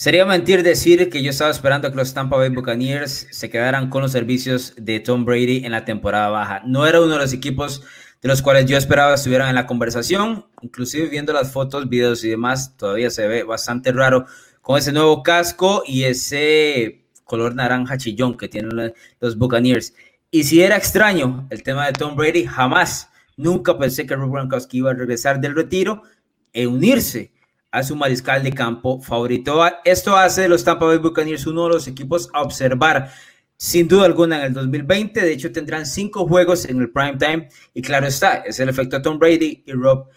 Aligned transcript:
Sería 0.00 0.24
mentir 0.24 0.62
decir 0.62 1.10
que 1.10 1.24
yo 1.24 1.30
estaba 1.30 1.50
esperando 1.50 1.90
que 1.90 1.96
los 1.96 2.14
Tampa 2.14 2.36
Bay 2.36 2.50
Buccaneers 2.50 3.26
se 3.32 3.50
quedaran 3.50 3.90
con 3.90 4.00
los 4.00 4.12
servicios 4.12 4.74
de 4.76 5.00
Tom 5.00 5.24
Brady 5.24 5.64
en 5.64 5.72
la 5.72 5.84
temporada 5.84 6.28
baja. 6.28 6.62
No 6.64 6.86
era 6.86 7.00
uno 7.00 7.14
de 7.14 7.18
los 7.18 7.32
equipos 7.32 7.82
de 8.22 8.28
los 8.28 8.40
cuales 8.40 8.66
yo 8.66 8.76
esperaba 8.76 9.14
estuvieran 9.14 9.48
en 9.48 9.56
la 9.56 9.66
conversación. 9.66 10.46
Inclusive 10.62 11.08
viendo 11.08 11.32
las 11.32 11.50
fotos, 11.50 11.88
videos 11.88 12.22
y 12.22 12.28
demás, 12.28 12.76
todavía 12.76 13.10
se 13.10 13.26
ve 13.26 13.42
bastante 13.42 13.90
raro 13.90 14.26
con 14.62 14.78
ese 14.78 14.92
nuevo 14.92 15.24
casco 15.24 15.82
y 15.84 16.04
ese 16.04 17.04
color 17.24 17.56
naranja 17.56 17.98
chillón 17.98 18.36
que 18.36 18.46
tienen 18.46 18.92
los 19.18 19.36
Buccaneers. 19.36 19.94
Y 20.30 20.44
si 20.44 20.62
era 20.62 20.76
extraño 20.76 21.48
el 21.50 21.64
tema 21.64 21.86
de 21.86 21.94
Tom 21.94 22.14
Brady, 22.14 22.46
jamás, 22.46 23.10
nunca 23.36 23.76
pensé 23.76 24.06
que 24.06 24.14
Rob 24.14 24.30
Gronkowski 24.30 24.78
iba 24.78 24.92
a 24.92 24.94
regresar 24.94 25.40
del 25.40 25.56
retiro 25.56 26.02
e 26.52 26.68
unirse 26.68 27.32
a 27.70 27.82
su 27.82 27.96
mariscal 27.96 28.42
de 28.42 28.52
campo 28.52 29.00
favorito. 29.00 29.62
Esto 29.84 30.16
hace 30.16 30.42
de 30.42 30.48
los 30.48 30.64
Tampa 30.64 30.86
Bay 30.86 30.98
Buccaneers 30.98 31.46
uno 31.46 31.64
de 31.64 31.74
los 31.74 31.88
equipos 31.88 32.30
a 32.32 32.42
observar 32.42 33.10
sin 33.56 33.88
duda 33.88 34.06
alguna 34.06 34.38
en 34.38 34.44
el 34.44 34.52
2020. 34.54 35.20
De 35.20 35.32
hecho, 35.32 35.52
tendrán 35.52 35.84
cinco 35.84 36.26
juegos 36.26 36.64
en 36.64 36.80
el 36.80 36.90
prime 36.90 37.16
time 37.18 37.48
y 37.74 37.82
claro 37.82 38.06
está, 38.06 38.36
es 38.38 38.58
el 38.60 38.68
efecto 38.68 39.02
Tom 39.02 39.18
Brady 39.18 39.64
y 39.66 39.72
Rob 39.72 40.08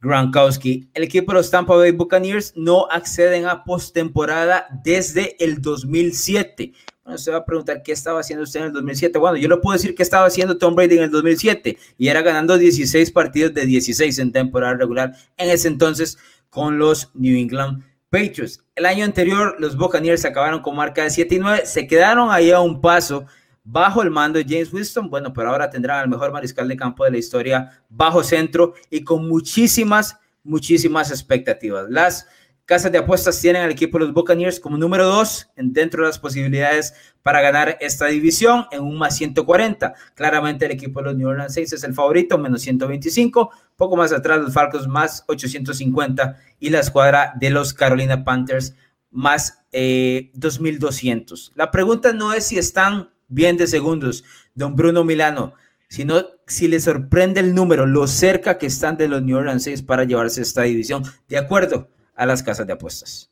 Gronkowski. 0.00 0.88
El 0.94 1.02
equipo 1.02 1.32
de 1.32 1.38
los 1.38 1.50
Tampa 1.50 1.76
Bay 1.76 1.90
Buccaneers 1.90 2.52
no 2.56 2.86
acceden 2.90 3.46
a 3.46 3.64
postemporada 3.64 4.66
desde 4.84 5.42
el 5.44 5.60
2007. 5.60 6.72
Bueno, 7.04 7.18
se 7.18 7.30
va 7.30 7.38
a 7.38 7.44
preguntar 7.44 7.82
qué 7.82 7.92
estaba 7.92 8.20
haciendo 8.20 8.44
usted 8.44 8.60
en 8.60 8.66
el 8.66 8.72
2007. 8.72 9.18
Bueno, 9.18 9.36
yo 9.36 9.48
le 9.48 9.58
puedo 9.58 9.74
decir 9.74 9.94
que 9.94 10.02
estaba 10.02 10.26
haciendo 10.26 10.56
Tom 10.56 10.74
Brady 10.74 10.96
en 10.96 11.02
el 11.04 11.10
2007 11.10 11.76
y 11.98 12.08
era 12.08 12.22
ganando 12.22 12.56
16 12.56 13.10
partidos 13.10 13.52
de 13.52 13.66
16 13.66 14.18
en 14.20 14.32
temporada 14.32 14.74
regular. 14.74 15.14
En 15.36 15.50
ese 15.50 15.68
entonces 15.68 16.16
con 16.54 16.78
los 16.78 17.10
New 17.14 17.36
England 17.36 17.82
Patriots. 18.10 18.64
El 18.76 18.86
año 18.86 19.04
anterior, 19.04 19.56
los 19.58 19.76
Buccaneers 19.76 20.24
acabaron 20.24 20.60
con 20.60 20.76
marca 20.76 21.02
de 21.02 21.10
7 21.10 21.34
y 21.34 21.38
9, 21.40 21.66
se 21.66 21.88
quedaron 21.88 22.30
ahí 22.30 22.52
a 22.52 22.60
un 22.60 22.80
paso 22.80 23.26
bajo 23.64 24.02
el 24.02 24.10
mando 24.10 24.38
de 24.38 24.44
James 24.48 24.72
Winston. 24.72 25.10
Bueno, 25.10 25.32
pero 25.32 25.50
ahora 25.50 25.68
tendrán 25.68 25.98
al 25.98 26.08
mejor 26.08 26.30
mariscal 26.30 26.68
de 26.68 26.76
campo 26.76 27.04
de 27.04 27.10
la 27.10 27.18
historia 27.18 27.82
bajo 27.88 28.22
centro 28.22 28.74
y 28.88 29.02
con 29.02 29.26
muchísimas, 29.26 30.16
muchísimas 30.44 31.10
expectativas. 31.10 31.86
Las 31.90 32.28
casas 32.66 32.90
de 32.92 32.98
apuestas 32.98 33.40
tienen 33.40 33.62
al 33.62 33.70
equipo 33.70 33.98
de 33.98 34.06
los 34.06 34.14
Buccaneers 34.14 34.58
como 34.58 34.78
número 34.78 35.06
2 35.06 35.50
dentro 35.56 36.02
de 36.02 36.08
las 36.08 36.18
posibilidades 36.18 36.94
para 37.22 37.40
ganar 37.40 37.76
esta 37.80 38.06
división 38.06 38.66
en 38.70 38.82
un 38.82 38.96
más 38.96 39.16
140. 39.16 39.94
Claramente 40.14 40.64
el 40.64 40.72
equipo 40.72 41.00
de 41.00 41.06
los 41.06 41.16
New 41.16 41.28
Orleans 41.28 41.54
Saints 41.54 41.72
es 41.74 41.84
el 41.84 41.94
favorito, 41.94 42.38
menos 42.38 42.62
125. 42.62 43.50
Poco 43.76 43.96
más 43.96 44.12
atrás 44.12 44.40
los 44.40 44.52
Falcons 44.52 44.86
más 44.86 45.24
850 45.28 46.36
y 46.60 46.70
la 46.70 46.80
escuadra 46.80 47.34
de 47.38 47.50
los 47.50 47.74
Carolina 47.74 48.24
Panthers 48.24 48.74
más 49.10 49.64
2200. 49.72 51.48
Eh, 51.48 51.52
la 51.56 51.70
pregunta 51.70 52.12
no 52.12 52.32
es 52.32 52.46
si 52.46 52.58
están 52.58 53.10
bien 53.28 53.56
de 53.56 53.66
segundos, 53.66 54.24
don 54.54 54.76
Bruno 54.76 55.04
Milano, 55.04 55.54
sino 55.88 56.24
si 56.46 56.68
le 56.68 56.80
sorprende 56.80 57.40
el 57.40 57.54
número, 57.54 57.86
lo 57.86 58.06
cerca 58.06 58.58
que 58.58 58.66
están 58.66 58.96
de 58.96 59.08
los 59.08 59.22
New 59.22 59.36
Orleans 59.36 59.64
Saints 59.64 59.82
para 59.82 60.04
llevarse 60.04 60.42
esta 60.42 60.62
división. 60.62 61.02
De 61.28 61.38
acuerdo 61.38 61.88
a 62.14 62.26
las 62.26 62.42
casas 62.42 62.66
de 62.66 62.72
apuestas? 62.72 63.30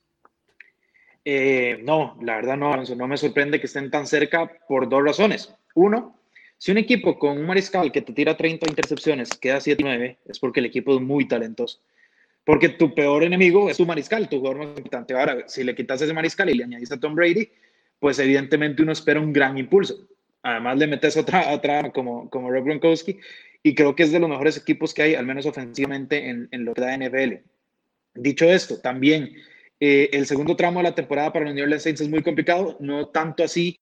Eh, 1.25 1.81
no, 1.83 2.19
la 2.21 2.37
verdad 2.37 2.57
no, 2.57 2.83
No 2.97 3.07
me 3.07 3.17
sorprende 3.17 3.61
que 3.61 3.67
estén 3.67 3.91
tan 3.91 4.07
cerca 4.07 4.51
por 4.69 4.89
dos 4.89 5.05
razones. 5.05 5.55
Uno, 5.75 6.19
si 6.59 6.71
un 6.73 6.79
equipo 6.79 7.19
con 7.19 7.39
un 7.39 7.47
mariscal 7.47 7.93
que 7.93 8.03
te 8.03 8.13
tira 8.13 8.37
30 8.37 8.69
intercepciones 8.69 9.31
queda 9.31 9.59
7-9, 9.59 10.17
es 10.27 10.39
porque 10.39 10.61
el 10.61 10.67
equipo 10.67 10.95
es 10.95 11.01
muy 11.01 11.27
talentoso. 11.27 11.81
Porque 12.45 12.71
tu 12.71 12.93
peor 12.95 13.23
enemigo 13.23 13.71
es 13.71 13.77
tu 13.77 13.87
mariscal, 13.87 14.29
tu 14.29 14.39
jugador 14.39 14.59
más 14.59 14.79
importante. 14.79 15.15
Ahora, 15.15 15.45
si 15.47 15.63
le 15.63 15.77
quitas 15.77 16.03
ese 16.03 16.13
mariscal 16.13 16.51
y 16.51 16.55
le 16.55 16.65
añadiste 16.65 16.97
a 16.97 17.01
Tom 17.01 17.15
Brady, 17.15 17.49
pues 18.01 18.19
evidentemente 18.19 18.83
uno 18.83 18.93
espera 18.93 19.21
un 19.21 19.33
gran 19.33 19.57
impulso. 19.59 20.09
Además, 20.43 20.77
le 20.77 20.89
metes 20.89 21.17
otra, 21.17 21.53
otra 21.53 21.93
como, 21.93 22.29
como 22.31 22.51
Rob 22.51 22.65
Gronkowski, 22.65 23.19
y 23.63 23.77
creo 23.77 23.95
que 23.95 24.03
es 24.03 24.11
de 24.11 24.19
los 24.19 24.29
mejores 24.29 24.57
equipos 24.57 24.93
que 24.93 25.03
hay, 25.03 25.15
al 25.15 25.25
menos 25.25 25.47
ofensivamente, 25.47 26.29
en, 26.29 26.49
en 26.51 26.65
lo 26.65 26.75
que 26.75 26.81
da 26.81 26.97
NFL. 26.97 27.35
Dicho 28.15 28.45
esto, 28.45 28.79
también 28.79 29.33
eh, 29.81 30.11
el 30.13 30.27
segundo 30.27 30.55
tramo 30.55 30.81
de 30.81 30.85
la 30.85 30.95
temporada 30.95 31.33
para 31.33 31.47
los 31.47 31.55
New 31.55 31.65
Orleans 31.65 31.83
Saints 31.83 32.03
es 32.03 32.09
muy 32.09 32.23
complicado, 32.23 32.77
no 32.79 33.09
tanto 33.09 33.43
así. 33.43 33.81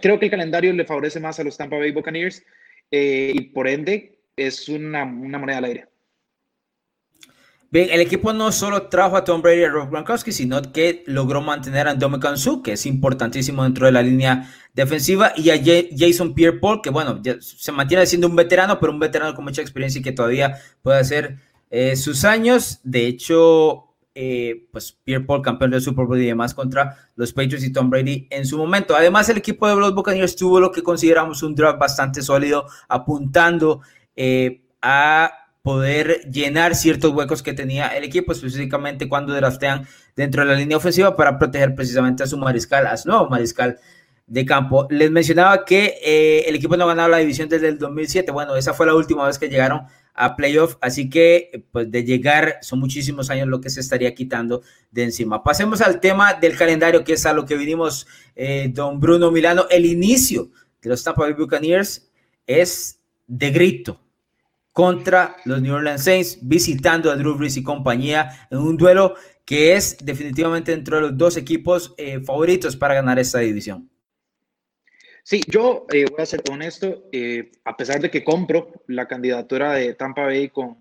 creo 0.00 0.18
que 0.18 0.26
el 0.26 0.30
calendario 0.30 0.72
le 0.72 0.84
favorece 0.84 1.20
más 1.20 1.38
a 1.38 1.44
los 1.44 1.56
Tampa 1.56 1.76
Bay 1.76 1.92
Buccaneers 1.92 2.42
eh, 2.90 3.32
y 3.34 3.40
por 3.42 3.68
ende 3.68 4.18
es 4.36 4.68
una, 4.68 5.04
moneda 5.04 5.58
al 5.58 5.64
aire. 5.64 5.88
Bien, 7.68 7.88
el 7.90 8.00
equipo 8.00 8.32
no 8.32 8.52
solo 8.52 8.88
trajo 8.88 9.16
a 9.16 9.24
Tom 9.24 9.42
Brady 9.42 9.60
y 9.60 9.64
a 9.64 9.68
Rob 9.68 9.90
Gronkowski, 9.90 10.30
sino 10.30 10.62
que 10.72 11.02
logró 11.06 11.42
mantener 11.42 11.88
a 11.88 11.94
Dominican 11.94 12.36
que 12.62 12.72
es 12.72 12.86
importantísimo 12.86 13.64
dentro 13.64 13.86
de 13.86 13.92
la 13.92 14.02
línea 14.02 14.48
defensiva, 14.72 15.32
y 15.36 15.50
a 15.50 15.60
Jason 15.94 16.34
Pierre-Paul, 16.34 16.80
que 16.80 16.90
bueno, 16.90 17.20
se 17.40 17.72
mantiene 17.72 18.06
siendo 18.06 18.28
un 18.28 18.36
veterano, 18.36 18.78
pero 18.78 18.92
un 18.92 19.00
veterano 19.00 19.34
con 19.34 19.44
mucha 19.44 19.62
experiencia 19.62 19.98
y 19.98 20.02
que 20.02 20.12
todavía 20.12 20.58
puede 20.80 21.00
hacer 21.00 21.38
eh, 21.70 21.96
sus 21.96 22.24
años, 22.24 22.80
de 22.84 23.06
hecho, 23.06 23.86
eh, 24.14 24.66
pues 24.72 24.92
Pierre 25.04 25.24
Paul, 25.24 25.42
campeón 25.42 25.72
del 25.72 25.82
Super 25.82 26.06
Bowl 26.06 26.20
y 26.20 26.26
demás 26.26 26.54
contra 26.54 26.96
los 27.16 27.32
Patriots 27.32 27.64
y 27.64 27.72
Tom 27.72 27.90
Brady 27.90 28.28
en 28.30 28.46
su 28.46 28.56
momento. 28.56 28.96
Además, 28.96 29.28
el 29.28 29.38
equipo 29.38 29.68
de 29.68 29.76
los 29.76 29.94
Buccaneers 29.94 30.36
tuvo 30.36 30.60
lo 30.60 30.72
que 30.72 30.82
consideramos 30.82 31.42
un 31.42 31.54
draft 31.54 31.78
bastante 31.78 32.22
sólido, 32.22 32.66
apuntando 32.88 33.82
eh, 34.14 34.62
a 34.80 35.32
poder 35.60 36.30
llenar 36.30 36.76
ciertos 36.76 37.12
huecos 37.12 37.42
que 37.42 37.52
tenía 37.52 37.88
el 37.88 38.04
equipo, 38.04 38.32
específicamente 38.32 39.08
cuando 39.08 39.34
draftean 39.34 39.86
dentro 40.14 40.42
de 40.42 40.48
la 40.52 40.54
línea 40.54 40.76
ofensiva 40.76 41.16
para 41.16 41.38
proteger 41.38 41.74
precisamente 41.74 42.22
a 42.22 42.26
su 42.26 42.38
mariscal, 42.38 42.86
a 42.86 42.96
su 42.96 43.08
nuevo 43.08 43.28
mariscal 43.28 43.78
de 44.26 44.44
campo. 44.44 44.86
Les 44.90 45.10
mencionaba 45.10 45.64
que 45.64 46.44
el 46.46 46.54
equipo 46.54 46.76
no 46.76 46.86
ganaba 46.86 47.08
la 47.08 47.18
división 47.18 47.48
desde 47.48 47.68
el 47.68 47.78
2007. 47.78 48.32
Bueno, 48.32 48.56
esa 48.56 48.74
fue 48.74 48.86
la 48.86 48.94
última 48.94 49.26
vez 49.26 49.38
que 49.38 49.48
llegaron 49.48 49.82
a 50.16 50.34
playoff, 50.34 50.76
así 50.80 51.10
que 51.10 51.64
pues 51.70 51.90
de 51.90 52.02
llegar 52.02 52.56
son 52.62 52.80
muchísimos 52.80 53.28
años 53.28 53.48
lo 53.48 53.60
que 53.60 53.68
se 53.68 53.80
estaría 53.80 54.14
quitando 54.14 54.62
de 54.90 55.04
encima. 55.04 55.44
Pasemos 55.44 55.82
al 55.82 56.00
tema 56.00 56.34
del 56.34 56.56
calendario, 56.56 57.04
que 57.04 57.12
es 57.12 57.26
a 57.26 57.34
lo 57.34 57.44
que 57.44 57.56
vinimos, 57.56 58.06
eh, 58.34 58.70
don 58.72 58.98
Bruno 58.98 59.30
Milano. 59.30 59.66
El 59.70 59.84
inicio 59.84 60.50
de 60.80 60.88
los 60.88 61.04
Tampa 61.04 61.22
Bay 61.22 61.34
Buccaneers 61.34 62.10
es 62.46 62.98
de 63.26 63.50
grito 63.50 64.00
contra 64.72 65.36
los 65.44 65.60
New 65.60 65.74
Orleans 65.74 66.02
Saints, 66.02 66.38
visitando 66.42 67.10
a 67.10 67.16
Drew 67.16 67.34
Brees 67.34 67.56
y 67.58 67.62
compañía 67.62 68.48
en 68.50 68.58
un 68.58 68.76
duelo 68.76 69.14
que 69.44 69.74
es 69.74 69.98
definitivamente 70.02 70.72
dentro 70.72 70.96
de 70.96 71.02
los 71.02 71.16
dos 71.16 71.36
equipos 71.36 71.94
eh, 71.98 72.20
favoritos 72.20 72.76
para 72.76 72.94
ganar 72.94 73.18
esta 73.18 73.38
división. 73.38 73.88
Sí, 75.28 75.42
yo 75.48 75.86
eh, 75.92 76.04
voy 76.08 76.22
a 76.22 76.26
ser 76.26 76.40
honesto, 76.48 77.08
eh, 77.10 77.50
a 77.64 77.76
pesar 77.76 78.00
de 78.00 78.12
que 78.12 78.22
compro 78.22 78.70
la 78.86 79.08
candidatura 79.08 79.72
de 79.72 79.94
Tampa 79.94 80.22
Bay 80.22 80.50
con, 80.50 80.76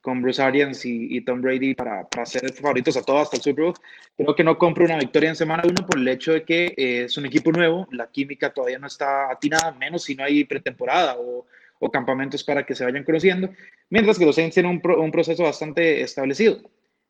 con 0.00 0.20
Bruce 0.20 0.42
Arians 0.42 0.84
y, 0.84 1.20
Tom 1.20 1.40
Brady 1.40 1.76
para, 1.76 2.08
para, 2.08 2.26
ser 2.26 2.52
favoritos 2.54 2.96
a 2.96 3.04
todos 3.04 3.22
hasta 3.22 3.36
el 3.36 3.42
Super 3.44 3.64
Bowl, 3.66 3.74
creo 4.16 4.34
que 4.34 4.42
no 4.42 4.58
compro 4.58 4.84
una 4.84 4.98
victoria 4.98 5.28
en 5.28 5.36
semana 5.36 5.62
uno 5.64 5.86
por 5.86 5.96
el 6.00 6.08
hecho 6.08 6.32
de 6.32 6.44
que 6.44 6.74
eh, 6.76 7.04
es 7.04 7.16
un 7.16 7.26
equipo 7.26 7.52
nuevo, 7.52 7.86
la 7.92 8.10
química 8.10 8.52
todavía 8.52 8.80
no 8.80 8.88
está 8.88 9.30
atinada, 9.30 9.70
menos 9.70 10.02
si 10.02 10.16
no 10.16 10.24
hay 10.24 10.42
pretemporada 10.42 11.16
o, 11.20 11.46
o 11.78 11.90
campamentos 11.92 12.42
para 12.42 12.66
que 12.66 12.74
se 12.74 12.84
vayan 12.84 13.04
conociendo, 13.04 13.48
mientras 13.90 14.18
que 14.18 14.26
los 14.26 14.34
Saints 14.34 14.54
tienen 14.54 14.72
un, 14.84 14.90
un 14.90 15.12
proceso 15.12 15.44
bastante 15.44 16.00
establecido. 16.00 16.58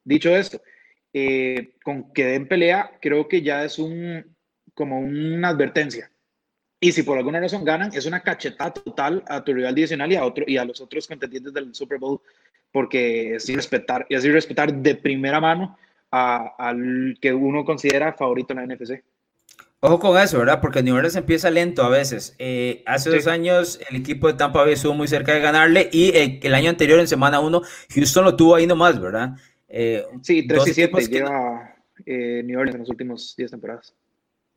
Dicho 0.05 0.37
esto, 0.37 0.61
con 1.83 2.13
que 2.13 2.27
den 2.27 2.47
pelea, 2.47 2.99
creo 3.01 3.27
que 3.27 3.41
ya 3.41 3.65
es 3.65 3.79
un, 3.79 4.37
como 4.75 5.01
una 5.01 5.49
advertencia 5.49 6.12
y 6.83 6.91
si 6.91 7.05
por 7.05 7.17
alguna 7.17 7.39
razón 7.39 7.65
ganan, 7.65 7.93
es 7.95 8.07
una 8.07 8.21
cachetada 8.21 8.75
total 8.75 9.23
a 9.29 9.45
tu 9.45 9.55
rival 9.55 9.73
adicional 9.73 10.11
y 10.11 10.17
a, 10.17 10.25
otro, 10.25 10.45
y 10.49 10.57
a 10.57 10.65
los 10.65 10.81
otros 10.81 11.07
contendientes 11.07 11.55
del 11.55 11.73
Super 11.73 12.01
Bowl, 12.01 12.21
porque 12.73 13.37
es 13.37 13.49
respetar, 13.55 14.05
y 14.09 14.17
así 14.17 14.29
respetar 14.33 14.75
de 14.75 14.97
primera 14.97 15.41
mano 15.41 15.79
al 16.11 17.17
que 17.21 17.33
uno 17.33 17.65
considera 17.65 18.13
favorito 18.15 18.53
en 18.53 18.59
la 18.69 18.75
NFC. 18.75 19.01
Ojo 19.79 20.01
con 20.01 20.21
eso, 20.21 20.41
¿verdad? 20.41 20.61
Porque 20.61 20.83
New 20.83 20.97
Orleans 20.97 21.15
empieza 21.15 21.53
lento 21.53 21.85
a 21.85 21.89
veces. 21.89 22.35
Eh, 22.41 22.83
hace 22.85 23.11
dos 23.11 23.29
años 23.29 23.79
el 23.89 23.99
equipo 23.99 24.27
de 24.27 24.35
Tampa 24.35 24.65
Bay 24.65 24.73
estuvo 24.73 24.93
muy 24.93 25.07
cerca 25.07 25.33
de 25.35 25.41
ganarle 25.41 25.89
y 25.93 26.09
eh, 26.09 26.41
el 26.43 26.53
año 26.53 26.69
anterior, 26.69 26.99
en 26.99 27.07
semana 27.07 27.39
uno, 27.39 27.63
Houston 27.95 28.25
lo 28.25 28.35
tuvo 28.35 28.57
ahí 28.57 28.67
nomás, 28.67 29.01
¿verdad? 29.01 29.37
Eh, 29.69 30.05
sí, 30.21 30.49
3 30.49 30.67
y 30.67 30.75
7 30.75 31.07
lleva 31.07 31.77
New 32.07 32.59
Orleans 32.59 32.75
en 32.75 32.81
las 32.81 32.91
últimas 32.91 33.35
10 33.37 33.53
temporadas. 33.53 33.95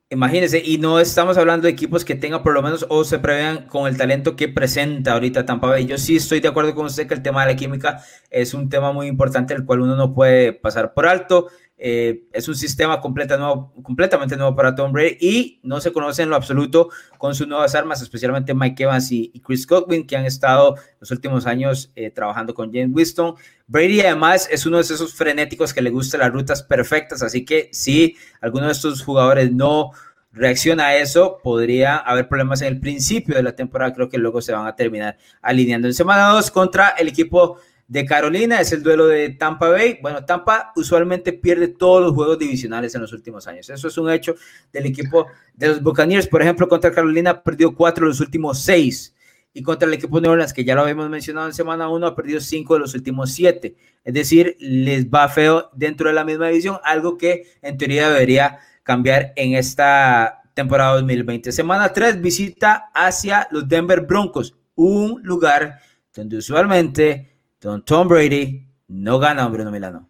Imagínense, 0.08 0.62
y 0.64 0.78
no 0.78 1.00
estamos 1.00 1.36
hablando 1.36 1.64
de 1.64 1.72
equipos 1.72 2.04
que 2.04 2.14
tengan 2.14 2.44
por 2.44 2.52
lo 2.54 2.62
menos 2.62 2.86
o 2.88 3.02
se 3.02 3.18
prevean 3.18 3.66
con 3.66 3.88
el 3.88 3.96
talento 3.96 4.36
que 4.36 4.46
presenta 4.46 5.14
ahorita 5.14 5.44
Tampa 5.44 5.66
Bay. 5.66 5.84
Yo 5.84 5.98
sí 5.98 6.14
estoy 6.14 6.38
de 6.38 6.46
acuerdo 6.46 6.76
con 6.76 6.86
usted 6.86 7.08
que 7.08 7.14
el 7.14 7.22
tema 7.22 7.44
de 7.44 7.52
la 7.52 7.56
química 7.56 8.04
es 8.30 8.54
un 8.54 8.68
tema 8.68 8.92
muy 8.92 9.08
importante, 9.08 9.52
el 9.52 9.64
cual 9.64 9.80
uno 9.80 9.96
no 9.96 10.14
puede 10.14 10.52
pasar 10.52 10.94
por 10.94 11.08
alto. 11.08 11.48
Eh, 11.78 12.24
es 12.32 12.48
un 12.48 12.54
sistema 12.54 13.00
completamente 13.00 14.36
nuevo 14.36 14.56
para 14.56 14.74
Tom 14.74 14.92
Brady 14.92 15.18
y 15.20 15.60
no 15.62 15.80
se 15.80 15.92
conoce 15.92 16.22
en 16.22 16.30
lo 16.30 16.36
absoluto 16.36 16.88
con 17.18 17.34
sus 17.34 17.46
nuevas 17.46 17.74
armas, 17.74 18.00
especialmente 18.00 18.54
Mike 18.54 18.84
Evans 18.84 19.12
y, 19.12 19.30
Chris 19.44 19.66
Godwin, 19.66 20.06
que 20.06 20.16
han 20.16 20.24
estado 20.24 20.76
los 21.00 21.10
últimos 21.10 21.46
años 21.46 21.92
eh, 21.94 22.10
trabajando 22.10 22.54
con 22.54 22.72
James 22.72 22.94
Winston. 22.94 23.34
Brady 23.66 24.00
además 24.00 24.48
es 24.50 24.64
uno 24.64 24.78
de 24.78 24.84
esos 24.84 25.12
frenéticos 25.12 25.74
que 25.74 25.82
le 25.82 25.90
gustan 25.90 26.20
las 26.20 26.32
rutas 26.32 26.62
perfectas, 26.62 27.22
así 27.22 27.44
que 27.44 27.68
si 27.72 28.16
alguno 28.40 28.66
de 28.66 28.72
estos 28.72 29.02
jugadores 29.02 29.52
no 29.52 29.90
reacciona 30.32 30.88
a 30.88 30.96
eso, 30.96 31.40
podría 31.42 31.96
haber 31.96 32.28
problemas 32.28 32.62
en 32.62 32.68
el 32.68 32.80
principio 32.80 33.34
de 33.34 33.42
la 33.42 33.56
temporada, 33.56 33.92
creo 33.92 34.08
que 34.08 34.18
luego 34.18 34.40
se 34.40 34.52
van 34.52 34.66
a 34.66 34.76
terminar 34.76 35.16
alineando 35.42 35.88
en 35.88 35.94
semana 35.94 36.28
2 36.28 36.50
contra 36.50 36.90
el 36.90 37.08
equipo 37.08 37.58
de 37.88 38.04
Carolina, 38.04 38.60
es 38.60 38.72
el 38.72 38.82
duelo 38.82 39.06
de 39.06 39.30
Tampa 39.30 39.68
Bay. 39.68 39.98
Bueno, 40.02 40.24
Tampa 40.24 40.72
usualmente 40.76 41.32
pierde 41.32 41.68
todos 41.68 42.02
los 42.02 42.12
juegos 42.12 42.38
divisionales 42.38 42.94
en 42.94 43.02
los 43.02 43.12
últimos 43.12 43.46
años. 43.46 43.70
Eso 43.70 43.88
es 43.88 43.98
un 43.98 44.10
hecho 44.10 44.34
del 44.72 44.86
equipo 44.86 45.26
de 45.54 45.68
los 45.68 45.82
Buccaneers. 45.82 46.26
Por 46.26 46.42
ejemplo, 46.42 46.68
contra 46.68 46.90
Carolina 46.90 47.42
perdió 47.42 47.74
cuatro 47.74 48.06
de 48.06 48.10
los 48.10 48.20
últimos 48.20 48.60
seis. 48.60 49.14
Y 49.52 49.62
contra 49.62 49.88
el 49.88 49.94
equipo 49.94 50.20
de 50.20 50.28
Orleans, 50.28 50.52
que 50.52 50.64
ya 50.64 50.74
lo 50.74 50.82
habíamos 50.82 51.08
mencionado 51.08 51.46
en 51.46 51.54
semana 51.54 51.88
uno, 51.88 52.06
ha 52.06 52.14
perdido 52.14 52.40
cinco 52.40 52.74
de 52.74 52.80
los 52.80 52.94
últimos 52.94 53.32
siete. 53.32 53.74
Es 54.04 54.12
decir, 54.12 54.56
les 54.60 55.06
va 55.08 55.28
feo 55.28 55.70
dentro 55.74 56.08
de 56.08 56.14
la 56.14 56.24
misma 56.24 56.48
división, 56.48 56.78
algo 56.84 57.16
que 57.16 57.44
en 57.62 57.78
teoría 57.78 58.10
debería 58.10 58.58
cambiar 58.82 59.32
en 59.34 59.54
esta 59.54 60.42
temporada 60.52 60.96
2020. 60.96 61.52
Semana 61.52 61.92
3, 61.92 62.20
visita 62.20 62.90
hacia 62.94 63.48
los 63.50 63.66
Denver 63.66 64.02
Broncos, 64.02 64.56
un 64.74 65.22
lugar 65.22 65.80
donde 66.14 66.36
usualmente 66.36 67.35
Tom 67.58 68.08
Brady 68.08 68.66
no 68.88 69.18
gana 69.18 69.48
Bruno 69.48 69.70
Milano. 69.70 70.08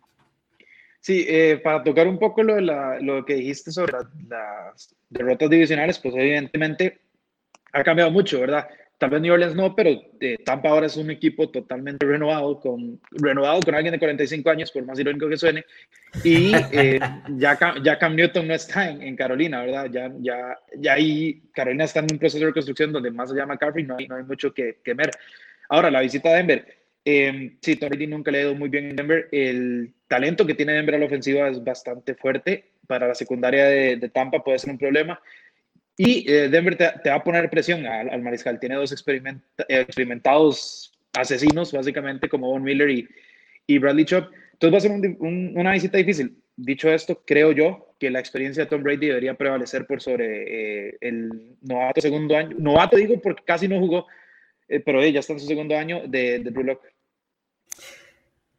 Sí, 1.00 1.24
eh, 1.28 1.60
para 1.62 1.84
tocar 1.84 2.08
un 2.08 2.18
poco 2.18 2.42
lo, 2.42 2.56
de 2.56 2.62
lo 3.00 3.24
que 3.24 3.34
dijiste 3.34 3.70
sobre 3.70 3.92
las 4.28 4.94
derrotas 5.08 5.48
divisionales, 5.48 5.98
pues 6.00 6.14
evidentemente 6.16 7.00
ha 7.72 7.84
cambiado 7.84 8.10
mucho, 8.10 8.40
¿verdad? 8.40 8.66
Tal 8.98 9.10
vez 9.10 9.20
New 9.20 9.34
Orleans 9.34 9.54
no, 9.54 9.76
pero 9.76 9.90
eh, 10.20 10.38
Tampa 10.42 10.70
ahora 10.70 10.86
es 10.86 10.96
un 10.96 11.10
equipo 11.10 11.50
totalmente 11.50 12.06
renovado 12.06 12.58
con, 12.58 12.98
renovado 13.10 13.60
con 13.60 13.74
alguien 13.74 13.92
de 13.92 13.98
45 13.98 14.48
años, 14.48 14.72
por 14.72 14.86
más 14.86 14.98
irónico 14.98 15.28
que 15.28 15.36
suene. 15.36 15.66
Y 16.24 16.52
eh, 16.72 16.98
ya, 17.36 17.58
ya 17.82 17.98
Cam 17.98 18.16
Newton 18.16 18.48
no 18.48 18.54
está 18.54 18.88
en, 18.90 19.14
Carolina, 19.14 19.60
¿verdad? 19.60 19.90
Ya, 19.92 20.10
ya, 20.20 20.58
ya 20.78 20.94
ahí 20.94 21.42
Carolina 21.52 21.84
está 21.84 22.00
en 22.00 22.06
un 22.10 22.18
proceso 22.18 22.40
de 22.40 22.46
reconstrucción 22.46 22.90
donde 22.90 23.10
más 23.10 23.30
allá 23.30 23.42
de 23.42 23.46
McCaffrey 23.46 23.84
no 23.84 23.96
hay, 23.98 24.08
no 24.08 24.16
hay 24.16 24.24
mucho 24.24 24.54
que, 24.54 24.78
ver. 24.84 25.10
Ahora, 25.68 25.90
la 25.90 26.00
visita 26.00 26.30
a 26.30 26.34
Denver 26.36 26.64
eh, 27.08 27.56
sí, 27.62 27.76
Tom 27.76 27.92
nunca 28.08 28.32
le 28.32 28.38
ha 28.38 28.42
ido 28.42 28.56
muy 28.56 28.68
bien 28.68 28.90
en 28.90 28.96
Denver. 28.96 29.28
El 29.30 29.94
talento 30.08 30.44
que 30.44 30.54
tiene 30.54 30.72
Denver 30.72 30.96
a 30.96 30.98
la 30.98 31.06
ofensiva 31.06 31.48
es 31.48 31.62
bastante 31.62 32.16
fuerte. 32.16 32.72
Para 32.88 33.06
la 33.06 33.14
secundaria 33.14 33.66
de, 33.66 34.10
Tampa 34.12 34.42
puede 34.42 34.58
ser 34.58 34.70
un 34.70 34.78
problema. 34.78 35.20
Y 35.96 36.28
eh, 36.30 36.48
Denver 36.48 36.76
te, 36.76 37.08
va 37.08 37.14
a 37.14 37.22
poner 37.22 37.48
presión 37.48 37.86
al, 37.86 38.20
mariscal. 38.22 38.58
Tiene 38.58 38.74
dos 38.74 38.90
experimentados 38.92 40.98
asesinos, 41.16 41.72
básicamente, 41.72 42.28
como 42.28 42.50
Von 42.50 42.64
Miller 42.64 42.90
y, 42.90 43.08
y 43.68 43.78
Bradley 43.78 44.04
Chop. 44.04 44.28
Entonces 44.54 44.74
va 44.74 44.78
a 44.78 44.80
ser 44.80 44.90
una 45.20 45.72
visita 45.72 45.98
difícil. 45.98 46.36
Dicho 46.56 46.90
esto, 46.90 47.22
creo 47.24 47.52
yo 47.52 47.94
que 48.00 48.10
la 48.10 48.18
experiencia 48.18 48.64
de 48.64 48.70
Tom 48.70 48.82
Brady 48.82 49.06
debería 49.06 49.34
prevalecer 49.34 49.86
por 49.86 50.02
sobre 50.02 50.88
eh, 50.88 50.98
el 51.00 51.56
novato 51.60 52.00
segundo 52.00 52.36
año. 52.36 52.56
Novato 52.58 52.96
digo 52.96 53.20
porque 53.20 53.44
casi 53.44 53.68
no 53.68 53.78
jugó, 53.78 54.06
eh, 54.68 54.80
pero 54.80 55.06
ya 55.06 55.20
está 55.20 55.34
en 55.34 55.40
su 55.40 55.46
segundo 55.46 55.76
año 55.76 56.02
de, 56.08 56.40
de 56.40 56.50
Drew 56.50 56.76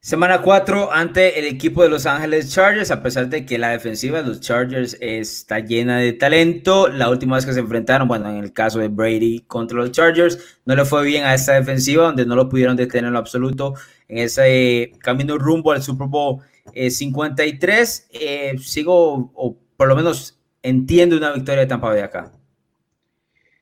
Semana 0.08 0.42
4 0.42 0.94
ante 0.94 1.38
el 1.38 1.44
equipo 1.44 1.84
de 1.84 1.90
Los 1.90 2.06
Ángeles 2.06 2.54
Chargers, 2.54 2.92
a 2.92 3.04
pesar 3.04 3.28
de 3.28 3.46
que 3.46 3.58
la 3.58 3.72
defensiva 3.72 4.22
de 4.22 4.30
los 4.30 4.40
Chargers 4.40 4.96
está 5.02 5.60
llena 5.60 5.98
de 5.98 6.14
talento. 6.14 6.88
La 6.88 7.10
última 7.10 7.36
vez 7.36 7.46
que 7.46 7.52
se 7.52 7.60
enfrentaron, 7.60 8.08
bueno, 8.08 8.30
en 8.30 8.38
el 8.38 8.54
caso 8.54 8.80
de 8.80 8.88
Brady 8.88 9.40
contra 9.48 9.78
los 9.78 9.92
Chargers, 9.92 10.60
no 10.64 10.78
le 10.78 10.86
fue 10.86 11.04
bien 11.04 11.26
a 11.26 11.34
esta 11.34 11.56
defensiva, 11.56 12.06
donde 12.06 12.26
no 12.26 12.38
lo 12.38 12.48
pudieron 12.48 12.78
detener 12.78 13.08
en 13.08 13.14
lo 13.14 13.20
absoluto 13.20 13.74
en 14.08 14.20
ese 14.20 14.94
camino 15.00 15.38
rumbo 15.38 15.74
al 15.74 15.84
Super 15.84 16.08
Bowl 16.08 16.42
53. 16.74 18.08
Eh, 18.14 18.20
eh, 18.22 18.58
sigo, 18.60 19.34
o 19.36 19.58
por 19.76 19.90
lo 19.90 19.96
menos 19.98 20.40
entiendo 20.64 21.18
una 21.18 21.34
victoria 21.34 21.62
de 21.62 21.68
Tampa 21.68 21.90
Bay 21.90 22.00
acá. 22.00 22.32